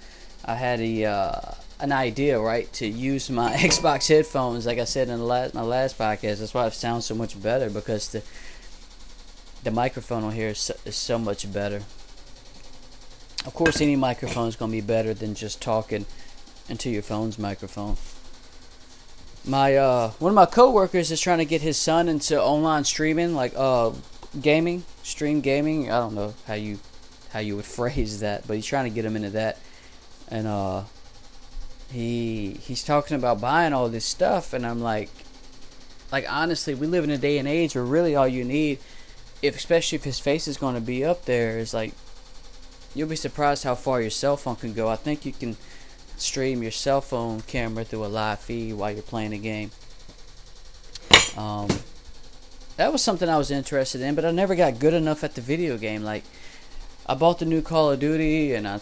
I 0.45 0.55
had 0.55 0.79
a 0.79 1.05
uh, 1.05 1.41
an 1.81 1.91
idea, 1.91 2.39
right, 2.39 2.73
to 2.75 2.87
use 2.87 3.29
my 3.29 3.53
Xbox 3.57 4.07
headphones, 4.09 4.67
like 4.67 4.79
I 4.79 4.85
said 4.85 5.09
in 5.09 5.19
the 5.19 5.25
last 5.25 5.53
my 5.53 5.63
last 5.63 5.99
podcast. 5.99 6.39
That's 6.39 6.55
why 6.55 6.69
it 6.69 6.75
sounds 6.75 7.07
so 7.07 7.17
much 7.17 7.43
better 7.43 7.69
because 7.69 8.11
the 8.11 8.23
the 9.65 9.73
microphone 9.73 10.23
on 10.23 10.33
here 10.33 10.51
is 10.51 10.59
so, 10.59 10.75
is 10.85 10.95
so 10.95 11.19
much 11.19 11.53
better. 11.53 11.83
Of 13.45 13.53
course, 13.53 13.81
any 13.81 13.97
microphone 13.97 14.47
is 14.47 14.55
going 14.55 14.71
to 14.71 14.77
be 14.77 14.81
better 14.81 15.13
than 15.13 15.35
just 15.35 15.61
talking 15.61 16.07
into 16.69 16.91
your 16.91 17.03
phone's 17.03 17.39
microphone 17.39 17.97
my 19.47 19.77
uh, 19.77 20.11
one 20.19 20.31
of 20.31 20.35
my 20.35 20.47
coworkers 20.47 21.11
is 21.11 21.21
trying 21.21 21.39
to 21.39 21.45
get 21.45 21.61
his 21.61 21.77
son 21.77 22.09
into 22.09 22.41
online 22.41 22.85
streaming, 22.85 23.35
like 23.35 23.53
uh, 23.57 23.93
gaming, 24.41 24.85
stream 25.03 25.41
gaming. 25.41 25.91
I 25.91 25.99
don't 25.99 26.15
know 26.15 26.35
how 26.47 26.55
you 26.55 26.79
how 27.31 27.41
you 27.41 27.57
would 27.57 27.65
phrase 27.65 28.21
that, 28.21 28.47
but 28.47 28.57
he's 28.57 28.67
trying 28.67 28.85
to 28.85 28.95
get 28.95 29.05
him 29.05 29.17
into 29.17 29.31
that, 29.31 29.59
and 30.29 30.47
uh, 30.47 30.85
he 31.93 32.59
he's 32.63 32.83
talking 32.83 33.17
about 33.17 33.41
buying 33.41 33.73
all 33.73 33.89
this 33.89 34.05
stuff, 34.05 34.53
and 34.53 34.65
I'm 34.65 34.81
like, 34.81 35.11
like 36.11 36.31
honestly, 36.31 36.75
we 36.75 36.87
live 36.87 37.05
in 37.05 37.11
a 37.11 37.19
day 37.19 37.39
and 37.39 37.47
age 37.47 37.75
where 37.75 37.85
really 37.85 38.17
all 38.17 38.29
you 38.29 38.45
need, 38.45 38.79
if 39.43 39.57
especially 39.57 39.97
if 39.97 40.05
his 40.05 40.19
face 40.19 40.49
is 40.49 40.57
going 40.57 40.75
to 40.75 40.81
be 40.81 41.05
up 41.05 41.27
there, 41.27 41.59
is 41.59 41.75
like, 41.75 41.93
you'll 42.95 43.09
be 43.09 43.17
surprised 43.17 43.65
how 43.65 43.75
far 43.75 44.01
your 44.01 44.11
cell 44.11 44.39
phone 44.39 44.57
can 44.57 44.73
go. 44.73 44.89
I 44.89 44.97
think 44.97 45.27
you 45.27 45.33
can 45.33 45.59
stream 46.17 46.63
your 46.63 46.73
cell 46.73 47.01
phone 47.01 47.41
camera 47.43 47.85
through 47.85 48.05
a 48.05 48.07
live 48.07 48.41
feed 48.41 48.75
while 48.75 48.91
you're 48.91 49.03
playing 49.03 49.33
a 49.33 49.39
game. 49.39 49.71
Um, 51.37 51.69
that 52.77 52.93
was 52.93 53.03
something 53.03 53.29
I 53.29 53.39
was 53.39 53.51
interested 53.51 54.01
in, 54.01 54.15
but 54.15 54.25
I 54.25 54.31
never 54.31 54.55
got 54.55 54.79
good 54.79 54.95
enough 54.95 55.25
at 55.25 55.35
the 55.35 55.41
video 55.41 55.77
game. 55.77 56.03
Like, 56.03 56.25
I 57.07 57.15
bought 57.15 57.39
the 57.39 57.45
new 57.45 57.63
Call 57.63 57.91
of 57.91 58.01
Duty, 58.01 58.55
and 58.55 58.67
I, 58.67 58.81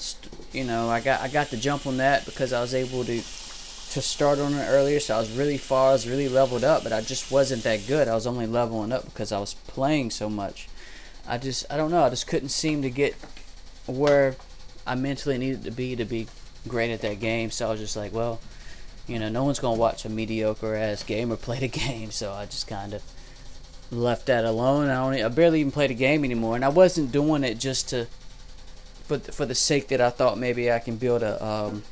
you 0.52 0.64
know, 0.64 0.88
I 0.88 1.00
got 1.00 1.20
I 1.20 1.28
got 1.28 1.48
the 1.48 1.56
jump 1.56 1.86
on 1.86 1.96
that 1.98 2.24
because 2.24 2.52
I 2.52 2.60
was 2.60 2.74
able 2.74 3.04
to 3.04 3.16
to 3.92 4.00
start 4.00 4.38
on 4.38 4.54
it 4.54 4.66
earlier. 4.68 5.00
So 5.00 5.16
I 5.16 5.18
was 5.18 5.30
really 5.36 5.58
far, 5.58 5.90
I 5.90 5.92
was 5.92 6.08
really 6.08 6.28
leveled 6.28 6.64
up, 6.64 6.82
but 6.82 6.92
I 6.92 7.02
just 7.02 7.30
wasn't 7.30 7.62
that 7.64 7.86
good. 7.86 8.08
I 8.08 8.14
was 8.14 8.26
only 8.26 8.46
leveling 8.46 8.92
up 8.92 9.04
because 9.04 9.32
I 9.32 9.38
was 9.38 9.54
playing 9.54 10.10
so 10.10 10.30
much. 10.30 10.68
I 11.26 11.38
just 11.38 11.66
I 11.70 11.76
don't 11.76 11.90
know. 11.90 12.04
I 12.04 12.10
just 12.10 12.26
couldn't 12.26 12.48
seem 12.48 12.82
to 12.82 12.90
get 12.90 13.14
where 13.86 14.36
I 14.86 14.94
mentally 14.94 15.38
needed 15.38 15.64
to 15.64 15.70
be 15.70 15.94
to 15.96 16.04
be 16.04 16.26
great 16.68 16.90
at 16.90 17.00
that 17.02 17.20
game. 17.20 17.50
So 17.50 17.68
I 17.68 17.70
was 17.70 17.80
just 17.80 17.96
like, 17.96 18.12
well, 18.12 18.40
you 19.06 19.18
know, 19.18 19.28
no 19.28 19.44
one's 19.44 19.58
gonna 19.58 19.78
watch 19.78 20.04
a 20.04 20.08
mediocre 20.08 20.74
ass 20.74 21.02
gamer 21.02 21.36
play 21.48 21.58
the 21.58 21.68
game. 21.68 22.10
So 22.10 22.32
I 22.32 22.46
just 22.46 22.66
kind 22.66 22.94
of 22.94 23.02
left 23.90 24.26
that 24.26 24.44
alone. 24.44 24.88
I 24.88 24.96
only, 24.96 25.22
I 25.22 25.28
barely 25.28 25.60
even 25.60 25.72
played 25.72 25.90
a 25.90 25.94
game 25.94 26.24
anymore, 26.24 26.56
and 26.56 26.64
I 26.64 26.68
wasn't 26.68 27.12
doing 27.12 27.44
it 27.44 27.58
just 27.58 27.88
to, 27.90 28.06
for 29.04 29.18
for 29.18 29.46
the 29.46 29.54
sake 29.54 29.88
that 29.88 30.00
I 30.00 30.10
thought 30.10 30.38
maybe 30.38 30.72
I 30.72 30.78
can 30.78 30.96
build 30.96 31.22
a 31.22 31.44
um, 31.44 31.82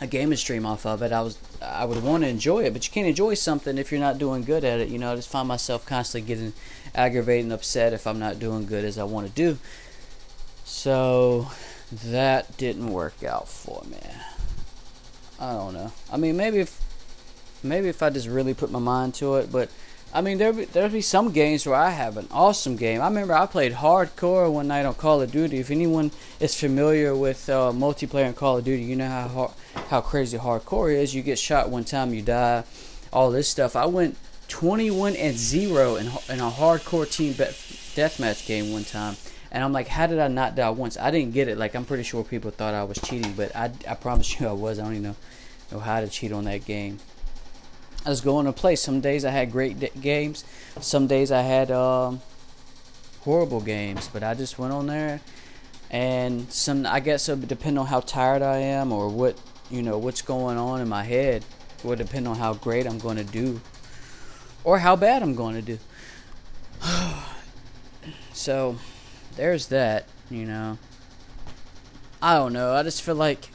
a 0.00 0.06
gaming 0.06 0.36
stream 0.36 0.64
off 0.64 0.86
of 0.86 1.02
it. 1.02 1.12
I 1.12 1.20
was 1.20 1.38
I 1.60 1.84
would 1.84 2.02
want 2.02 2.22
to 2.22 2.28
enjoy 2.28 2.64
it, 2.64 2.72
but 2.72 2.86
you 2.86 2.92
can't 2.92 3.08
enjoy 3.08 3.34
something 3.34 3.78
if 3.78 3.90
you're 3.90 4.00
not 4.00 4.18
doing 4.18 4.44
good 4.44 4.64
at 4.64 4.80
it. 4.80 4.88
You 4.88 4.98
know, 4.98 5.12
I 5.12 5.16
just 5.16 5.28
find 5.28 5.48
myself 5.48 5.84
constantly 5.84 6.26
getting 6.26 6.52
aggravated 6.94 7.44
and 7.44 7.52
upset 7.52 7.92
if 7.92 8.06
I'm 8.06 8.18
not 8.18 8.38
doing 8.38 8.66
good 8.66 8.84
as 8.84 8.98
I 8.98 9.04
want 9.04 9.26
to 9.26 9.32
do. 9.32 9.58
So 10.64 11.48
that 11.92 12.56
didn't 12.56 12.92
work 12.92 13.22
out 13.24 13.48
for 13.48 13.82
me. 13.90 13.98
I 15.40 15.52
don't 15.52 15.74
know. 15.74 15.92
I 16.12 16.16
mean, 16.16 16.36
maybe 16.36 16.58
if 16.58 16.80
maybe 17.62 17.88
if 17.88 18.02
I 18.02 18.10
just 18.10 18.28
really 18.28 18.54
put 18.54 18.70
my 18.70 18.78
mind 18.78 19.14
to 19.14 19.36
it, 19.36 19.50
but 19.50 19.70
I 20.12 20.22
mean, 20.22 20.38
there 20.38 20.52
there'll 20.52 20.88
be 20.88 21.02
some 21.02 21.32
games 21.32 21.66
where 21.66 21.76
I 21.76 21.90
have 21.90 22.16
an 22.16 22.28
awesome 22.30 22.76
game. 22.76 23.00
I 23.00 23.08
remember 23.08 23.34
I 23.34 23.46
played 23.46 23.74
hardcore 23.74 24.50
one 24.50 24.68
night 24.68 24.86
on 24.86 24.94
Call 24.94 25.20
of 25.20 25.30
Duty. 25.30 25.58
If 25.58 25.70
anyone 25.70 26.10
is 26.40 26.58
familiar 26.58 27.14
with 27.14 27.48
uh, 27.50 27.72
multiplayer 27.74 28.26
in 28.26 28.34
Call 28.34 28.58
of 28.58 28.64
Duty, 28.64 28.82
you 28.82 28.96
know 28.96 29.08
how 29.08 29.28
hard, 29.28 29.50
how 29.90 30.00
crazy 30.00 30.38
hardcore 30.38 30.94
is. 30.94 31.14
You 31.14 31.22
get 31.22 31.38
shot 31.38 31.68
one 31.68 31.84
time, 31.84 32.14
you 32.14 32.22
die, 32.22 32.64
all 33.12 33.30
this 33.30 33.48
stuff. 33.48 33.76
I 33.76 33.86
went 33.86 34.16
21 34.48 35.14
and 35.14 35.36
zero 35.36 35.96
in 35.96 36.06
in 36.06 36.40
a 36.40 36.50
hardcore 36.50 37.10
team 37.10 37.34
deathmatch 37.34 38.46
game 38.46 38.72
one 38.72 38.84
time. 38.84 39.16
And 39.50 39.64
I'm 39.64 39.72
like, 39.72 39.88
how 39.88 40.06
did 40.06 40.18
I 40.18 40.28
not 40.28 40.56
die 40.56 40.70
once? 40.70 40.96
I 40.98 41.10
didn't 41.10 41.32
get 41.32 41.48
it. 41.48 41.56
Like, 41.56 41.74
I'm 41.74 41.84
pretty 41.84 42.02
sure 42.02 42.22
people 42.22 42.50
thought 42.50 42.74
I 42.74 42.84
was 42.84 42.98
cheating, 42.98 43.32
but 43.32 43.54
I, 43.56 43.70
I 43.88 43.94
promise 43.94 44.38
you 44.38 44.46
I 44.46 44.52
was. 44.52 44.78
I 44.78 44.82
don't 44.82 44.92
even 44.92 45.02
know, 45.04 45.16
know 45.72 45.78
how 45.80 46.00
to 46.00 46.08
cheat 46.08 46.32
on 46.32 46.44
that 46.44 46.66
game. 46.66 46.98
I 48.04 48.10
was 48.10 48.20
going 48.20 48.46
to 48.46 48.52
play. 48.52 48.76
Some 48.76 49.00
days 49.00 49.24
I 49.24 49.30
had 49.30 49.50
great 49.50 50.00
games. 50.00 50.44
Some 50.80 51.06
days 51.06 51.32
I 51.32 51.42
had 51.42 51.70
um, 51.70 52.20
horrible 53.20 53.60
games. 53.60 54.08
But 54.08 54.22
I 54.22 54.34
just 54.34 54.58
went 54.58 54.72
on 54.72 54.86
there, 54.86 55.20
and 55.90 56.50
some 56.52 56.86
I 56.86 57.00
guess 57.00 57.28
it 57.28 57.38
would 57.38 57.48
depend 57.48 57.78
on 57.78 57.86
how 57.86 58.00
tired 58.00 58.42
I 58.42 58.58
am 58.58 58.92
or 58.92 59.08
what 59.08 59.38
you 59.70 59.82
know 59.82 59.98
what's 59.98 60.22
going 60.22 60.56
on 60.56 60.80
in 60.80 60.88
my 60.88 61.04
head. 61.04 61.44
It 61.78 61.84
would 61.84 61.98
depend 61.98 62.26
on 62.26 62.36
how 62.36 62.54
great 62.54 62.86
I'm 62.86 62.98
going 62.98 63.16
to 63.18 63.24
do, 63.24 63.60
or 64.64 64.78
how 64.78 64.96
bad 64.96 65.22
I'm 65.22 65.34
going 65.34 65.54
to 65.56 65.62
do. 65.62 65.78
so 68.32 68.78
there's 69.38 69.68
that, 69.68 70.08
you 70.30 70.44
know. 70.44 70.76
I 72.20 72.34
don't 72.34 72.52
know. 72.52 72.74
I 72.74 72.82
just 72.82 73.02
feel 73.02 73.14
like 73.14 73.48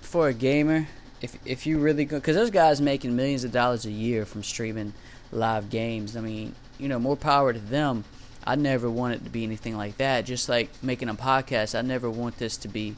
for 0.00 0.26
a 0.26 0.34
gamer, 0.34 0.88
if 1.22 1.38
if 1.46 1.66
you 1.66 1.78
really 1.78 2.04
go, 2.04 2.18
because 2.18 2.34
those 2.34 2.50
guys 2.50 2.80
making 2.80 3.14
millions 3.14 3.44
of 3.44 3.52
dollars 3.52 3.86
a 3.86 3.92
year 3.92 4.26
from 4.26 4.42
streaming 4.42 4.92
live 5.30 5.70
games. 5.70 6.16
I 6.16 6.20
mean, 6.20 6.56
you 6.78 6.88
know, 6.88 6.98
more 6.98 7.16
power 7.16 7.52
to 7.52 7.58
them. 7.60 8.04
I 8.44 8.56
never 8.56 8.90
want 8.90 9.14
it 9.14 9.24
to 9.24 9.30
be 9.30 9.44
anything 9.44 9.76
like 9.76 9.98
that. 9.98 10.24
Just 10.24 10.48
like 10.48 10.68
making 10.82 11.08
a 11.08 11.14
podcast, 11.14 11.78
I 11.78 11.82
never 11.82 12.10
want 12.10 12.38
this 12.38 12.56
to 12.58 12.68
be, 12.68 12.96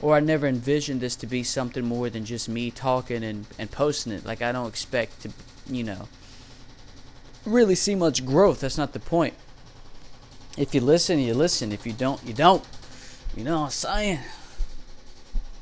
or 0.00 0.16
I 0.16 0.20
never 0.20 0.46
envisioned 0.46 1.02
this 1.02 1.14
to 1.16 1.26
be 1.26 1.42
something 1.44 1.84
more 1.84 2.08
than 2.08 2.24
just 2.24 2.48
me 2.48 2.70
talking 2.70 3.22
and, 3.22 3.46
and 3.58 3.70
posting 3.70 4.14
it. 4.14 4.24
Like, 4.24 4.40
I 4.40 4.50
don't 4.50 4.66
expect 4.66 5.20
to, 5.22 5.30
you 5.68 5.84
know, 5.84 6.08
really 7.44 7.74
see 7.74 7.94
much 7.94 8.24
growth. 8.24 8.60
That's 8.60 8.78
not 8.78 8.94
the 8.94 8.98
point. 8.98 9.34
If 10.56 10.74
you 10.74 10.80
listen, 10.80 11.18
you 11.18 11.34
listen. 11.34 11.72
If 11.72 11.86
you 11.86 11.92
don't, 11.92 12.22
you 12.24 12.34
don't. 12.34 12.64
You 13.36 13.44
know 13.44 13.60
what 13.60 13.64
I'm 13.66 13.70
saying? 13.70 14.20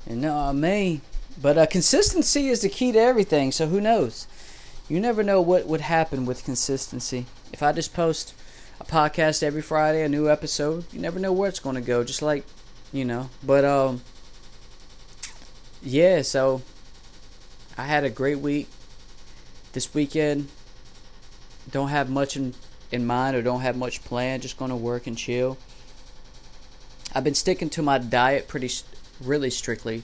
You 0.09 0.17
know 0.17 0.35
what 0.35 0.43
I 0.43 0.53
mean? 0.53 1.03
But 1.41 1.59
uh, 1.59 1.67
consistency 1.67 2.49
is 2.49 2.63
the 2.63 2.69
key 2.69 2.93
to 2.93 2.99
everything, 2.99 3.53
so 3.53 3.67
who 3.67 3.81
knows? 3.81 4.27
You 4.89 5.01
never 5.01 5.23
know 5.23 5.41
what 5.41 5.67
would 5.67 5.83
happen 5.83 6.25
with 6.25 6.45
consistency. 6.45 7.27
If 7.53 7.63
I 7.63 7.73
just 7.73 7.93
post 7.93 8.35
a 8.81 8.85
podcast 8.85 9.43
every 9.43 9.63
Friday, 9.63 10.03
a 10.03 10.09
new 10.09 10.29
episode. 10.31 10.85
You 10.93 11.01
never 11.01 11.19
know 11.19 11.33
where 11.33 11.49
it's 11.49 11.61
going 11.61 11.75
to 11.75 11.83
go. 11.83 12.05
Just 12.05 12.23
like, 12.23 12.45
you 12.93 13.05
know. 13.05 13.31
But 13.45 13.65
um, 13.65 14.03
yeah. 15.83 16.23
So 16.23 16.63
I 17.77 17.85
had 17.85 18.05
a 18.05 18.11
great 18.11 18.39
week 18.39 18.69
this 19.73 19.93
weekend. 19.95 20.49
Don't 21.71 21.89
have 21.89 22.09
much 22.09 22.37
in 22.37 22.55
in 22.91 23.07
mind 23.07 23.37
or 23.37 23.43
don't 23.43 23.61
have 23.61 23.77
much 23.77 24.05
plan, 24.05 24.41
Just 24.41 24.57
going 24.57 24.71
to 24.71 24.77
work 24.77 25.07
and 25.07 25.17
chill. 25.17 25.59
I've 27.15 27.25
been 27.25 27.35
sticking 27.35 27.71
to 27.71 27.83
my 27.83 27.99
diet 27.99 28.49
pretty 28.49 28.71
really 29.23 29.51
strictly, 29.51 30.03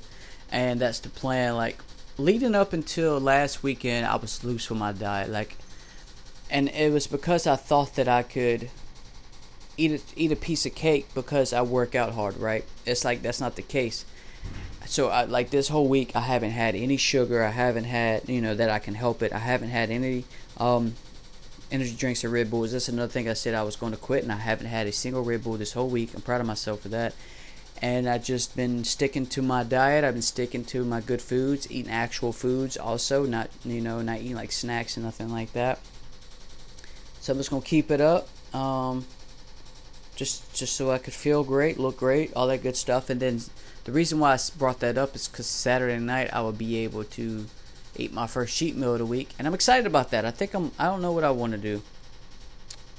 and 0.50 0.80
that's 0.80 1.00
the 1.00 1.08
plan. 1.08 1.54
Like 1.54 1.78
leading 2.16 2.54
up 2.54 2.72
until 2.72 3.20
last 3.20 3.62
weekend, 3.62 4.06
I 4.06 4.16
was 4.16 4.42
loose 4.42 4.70
with 4.70 4.78
my 4.78 4.92
diet. 4.92 5.30
Like 5.30 5.56
and 6.50 6.68
it 6.68 6.92
was 6.92 7.06
because 7.06 7.46
I 7.46 7.56
thought 7.56 7.94
that 7.96 8.08
I 8.08 8.22
could 8.22 8.70
eat 9.76 9.92
a, 9.92 10.00
eat 10.16 10.32
a 10.32 10.36
piece 10.36 10.64
of 10.66 10.74
cake 10.74 11.08
because 11.14 11.52
I 11.52 11.62
work 11.62 11.94
out 11.94 12.14
hard, 12.14 12.36
right? 12.36 12.64
It's 12.86 13.04
like 13.04 13.22
that's 13.22 13.40
not 13.40 13.56
the 13.56 13.62
case. 13.62 14.04
So 14.86 15.08
I, 15.08 15.24
like 15.24 15.50
this 15.50 15.68
whole 15.68 15.88
week 15.88 16.14
I 16.14 16.20
haven't 16.20 16.52
had 16.52 16.74
any 16.74 16.96
sugar. 16.96 17.42
I 17.42 17.50
haven't 17.50 17.84
had 17.84 18.28
you 18.28 18.40
know 18.40 18.54
that 18.54 18.70
I 18.70 18.78
can 18.78 18.94
help 18.94 19.22
it. 19.22 19.32
I 19.32 19.38
haven't 19.38 19.70
had 19.70 19.90
any 19.90 20.24
um, 20.58 20.94
energy 21.70 21.94
drinks 21.94 22.24
or 22.24 22.28
Red 22.28 22.50
Bulls. 22.50 22.72
That's 22.72 22.88
another 22.88 23.12
thing 23.12 23.28
I 23.28 23.34
said 23.34 23.54
I 23.54 23.62
was 23.62 23.76
going 23.76 23.92
to 23.92 23.98
quit, 23.98 24.22
and 24.22 24.32
I 24.32 24.36
haven't 24.36 24.66
had 24.66 24.86
a 24.86 24.92
single 24.92 25.22
Red 25.22 25.44
Bull 25.44 25.54
this 25.54 25.72
whole 25.72 25.88
week. 25.88 26.14
I'm 26.14 26.22
proud 26.22 26.40
of 26.40 26.46
myself 26.46 26.80
for 26.80 26.88
that. 26.88 27.14
And 27.82 28.08
I've 28.08 28.24
just 28.24 28.56
been 28.56 28.84
sticking 28.84 29.26
to 29.26 29.42
my 29.42 29.64
diet. 29.64 30.04
I've 30.04 30.14
been 30.14 30.22
sticking 30.22 30.64
to 30.66 30.84
my 30.84 31.00
good 31.00 31.20
foods, 31.20 31.70
eating 31.70 31.90
actual 31.90 32.32
foods, 32.32 32.76
also 32.76 33.26
not 33.26 33.50
you 33.64 33.80
know 33.80 34.00
not 34.00 34.20
eating 34.20 34.36
like 34.36 34.52
snacks 34.52 34.96
and 34.96 35.04
nothing 35.04 35.28
like 35.30 35.52
that. 35.54 35.80
So 37.20 37.32
I'm 37.32 37.38
just 37.38 37.50
gonna 37.50 37.62
keep 37.62 37.90
it 37.90 38.00
up, 38.00 38.28
um, 38.54 39.04
just 40.14 40.54
just 40.54 40.76
so 40.76 40.92
I 40.92 40.98
could 40.98 41.14
feel 41.14 41.42
great, 41.42 41.78
look 41.78 41.96
great, 41.96 42.32
all 42.34 42.46
that 42.46 42.62
good 42.62 42.76
stuff. 42.76 43.10
And 43.10 43.20
then 43.20 43.40
the 43.84 43.92
reason 43.92 44.20
why 44.20 44.34
I 44.34 44.38
brought 44.56 44.80
that 44.80 44.96
up 44.96 45.16
is 45.16 45.26
because 45.26 45.46
Saturday 45.46 45.98
night 45.98 46.30
I 46.32 46.42
will 46.42 46.52
be 46.52 46.76
able 46.78 47.04
to 47.04 47.46
eat 47.96 48.12
my 48.12 48.26
first 48.26 48.54
sheet 48.54 48.76
meal 48.76 48.92
of 48.92 48.98
the 48.98 49.06
week, 49.06 49.30
and 49.38 49.46
I'm 49.46 49.54
excited 49.54 49.86
about 49.86 50.10
that. 50.10 50.24
I 50.24 50.30
think 50.30 50.54
I'm. 50.54 50.72
I 50.78 50.86
don't 50.86 51.02
know 51.02 51.12
what 51.12 51.24
I 51.24 51.30
want 51.30 51.52
to 51.52 51.58
do. 51.58 51.82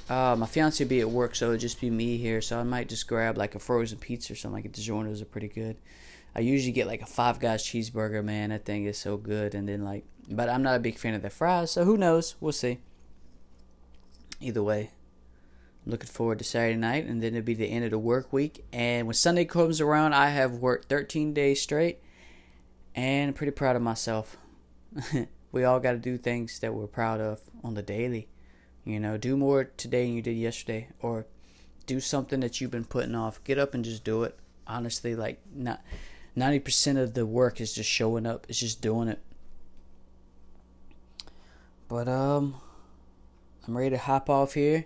Uh, 0.08 0.36
my 0.38 0.46
fiance 0.46 0.84
will 0.84 0.90
be 0.90 1.02
at 1.02 1.10
work, 1.10 1.36
so 1.36 1.48
it'll 1.48 1.58
just 1.58 1.82
be 1.82 1.90
me 1.90 2.18
here. 2.18 2.42
So 2.42 2.60
I 2.60 2.64
might 2.64 2.90
just 2.90 3.08
grab 3.08 3.38
like 3.38 3.56
a 3.56 3.60
frozen 3.60 3.98
pizza 3.98 4.34
or 4.34 4.36
something. 4.36 4.64
Like 4.64 4.72
DiGiorno's 4.72 5.22
are 5.22 5.25
pretty 5.25 5.48
good. 5.48 5.78
I 6.36 6.42
usually 6.42 6.74
get 6.74 6.88
like 6.88 7.02
a 7.02 7.08
Five 7.08 7.40
Guys 7.40 7.64
cheeseburger. 7.64 8.24
Man, 8.24 8.50
that 8.50 8.66
thing 8.66 8.86
is 8.86 8.98
so 8.98 9.18
good. 9.18 9.56
And 9.56 9.68
then 9.68 9.84
like, 9.84 10.04
but 10.30 10.50
I'm 10.50 10.64
not 10.64 10.75
a 10.75 10.80
big 10.80 10.98
fan 10.98 11.14
of 11.14 11.22
the 11.22 11.30
fries, 11.30 11.72
so 11.72 11.86
who 11.86 11.98
knows? 11.98 12.36
We'll 12.40 12.52
see 12.52 12.80
either 14.40 14.64
way, 14.64 14.92
I'm 15.86 15.92
looking 15.92 16.08
forward 16.08 16.40
to 16.40 16.46
Saturday 16.46 16.77
night, 16.77 17.05
and 17.05 17.22
then 17.22 17.36
it'll 17.36 17.46
be 17.46 17.53
the 17.53 17.68
end 17.68 17.86
of 17.86 17.92
the 17.92 18.00
work 18.00 18.31
week. 18.31 18.64
And 18.72 19.08
when 19.08 19.14
Sunday 19.14 19.46
comes 19.46 19.81
around, 19.81 20.14
I 20.14 20.29
have 20.29 20.53
worked 20.53 20.90
13 20.90 21.34
days 21.34 21.62
straight, 21.62 22.00
and 22.94 23.29
I'm 23.29 23.34
pretty 23.34 23.51
proud 23.51 23.75
of 23.75 23.81
myself. 23.81 24.38
we 25.51 25.64
all 25.64 25.79
got 25.79 25.94
to 25.94 25.98
do 25.98 26.18
things 26.18 26.60
that 26.60 26.74
we're 26.74 26.88
proud 26.88 27.22
of 27.22 27.42
on 27.64 27.74
the 27.74 27.81
daily. 27.81 28.27
You 28.84 29.00
know, 29.00 29.18
do 29.18 29.36
more 29.36 29.64
today 29.64 30.05
than 30.05 30.16
you 30.16 30.22
did 30.22 30.38
yesterday, 30.38 30.90
or 31.00 31.25
do 31.86 32.00
something 32.00 32.40
that 32.42 32.62
you've 32.62 32.72
been 32.72 32.86
putting 32.86 33.16
off. 33.16 33.44
Get 33.44 33.58
up 33.58 33.74
and 33.74 33.84
just 33.84 34.03
do 34.03 34.24
it. 34.24 34.38
Honestly, 34.68 35.16
like 35.16 35.42
not 35.53 35.81
90% 36.38 36.98
of 36.98 37.14
the 37.14 37.25
work 37.25 37.62
is 37.62 37.74
just 37.74 37.90
showing 37.90 38.25
up. 38.25 38.46
It's 38.50 38.60
just 38.60 38.81
doing 38.81 39.08
it. 39.08 39.20
But 41.88 42.08
um 42.08 42.55
I'm 43.68 43.77
ready 43.77 43.92
to 43.92 43.98
hop 43.98 44.29
off 44.29 44.53
here. 44.53 44.86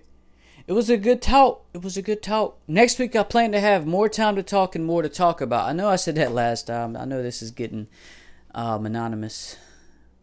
It 0.68 0.74
was 0.74 0.90
a 0.90 0.98
good 0.98 1.22
talk. 1.22 1.66
It 1.74 1.82
was 1.82 1.98
a 1.98 2.02
good 2.02 2.22
talk. 2.22 2.60
Next 2.68 3.00
week, 3.00 3.16
I 3.16 3.24
plan 3.24 3.52
to 3.54 3.60
have 3.60 3.88
more 3.88 4.08
time 4.08 4.36
to 4.36 4.44
talk 4.44 4.76
and 4.76 4.86
more 4.86 5.02
to 5.02 5.10
talk 5.10 5.42
about. 5.42 5.68
I 5.68 5.74
know 5.74 5.90
I 5.90 5.96
said 5.96 6.16
that 6.16 6.32
last 6.32 6.68
time. 6.68 6.96
I 6.96 7.06
know 7.06 7.24
this 7.24 7.42
is 7.42 7.52
getting 7.52 7.88
uh, 8.54 8.78
monogamous. 8.78 9.58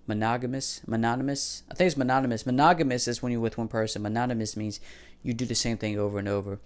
Monogamous? 0.07 0.81
Monogamous? 0.87 1.63
I 1.71 1.75
think 1.75 1.89
it's 1.89 1.97
monogamous. 1.97 2.47
Monogamous 2.47 3.09
is 3.09 3.23
when 3.23 3.33
you're 3.33 3.41
with 3.41 3.59
one 3.59 3.69
person. 3.69 4.03
Monogamous 4.03 4.57
means 4.57 4.81
you 5.23 5.35
do 5.35 5.45
the 5.45 5.55
same 5.55 5.77
thing 5.77 5.99
over 5.99 6.19
and 6.19 6.29
over. 6.29 6.59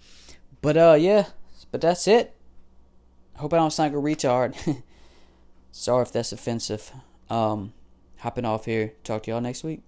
But, 0.61 0.77
uh, 0.77 0.97
yeah. 0.99 1.25
But 1.71 1.81
that's 1.81 2.07
it. 2.07 2.35
Hope 3.35 3.53
I 3.53 3.57
don't 3.57 3.71
sound 3.71 3.93
like 3.93 3.99
a 3.99 4.05
retard. 4.05 4.83
Sorry 5.71 6.03
if 6.03 6.11
that's 6.11 6.31
offensive. 6.31 6.91
Um, 7.29 7.73
hopping 8.19 8.45
off 8.45 8.65
here. 8.65 8.93
Talk 9.03 9.23
to 9.23 9.31
y'all 9.31 9.41
next 9.41 9.63
week. 9.63 9.81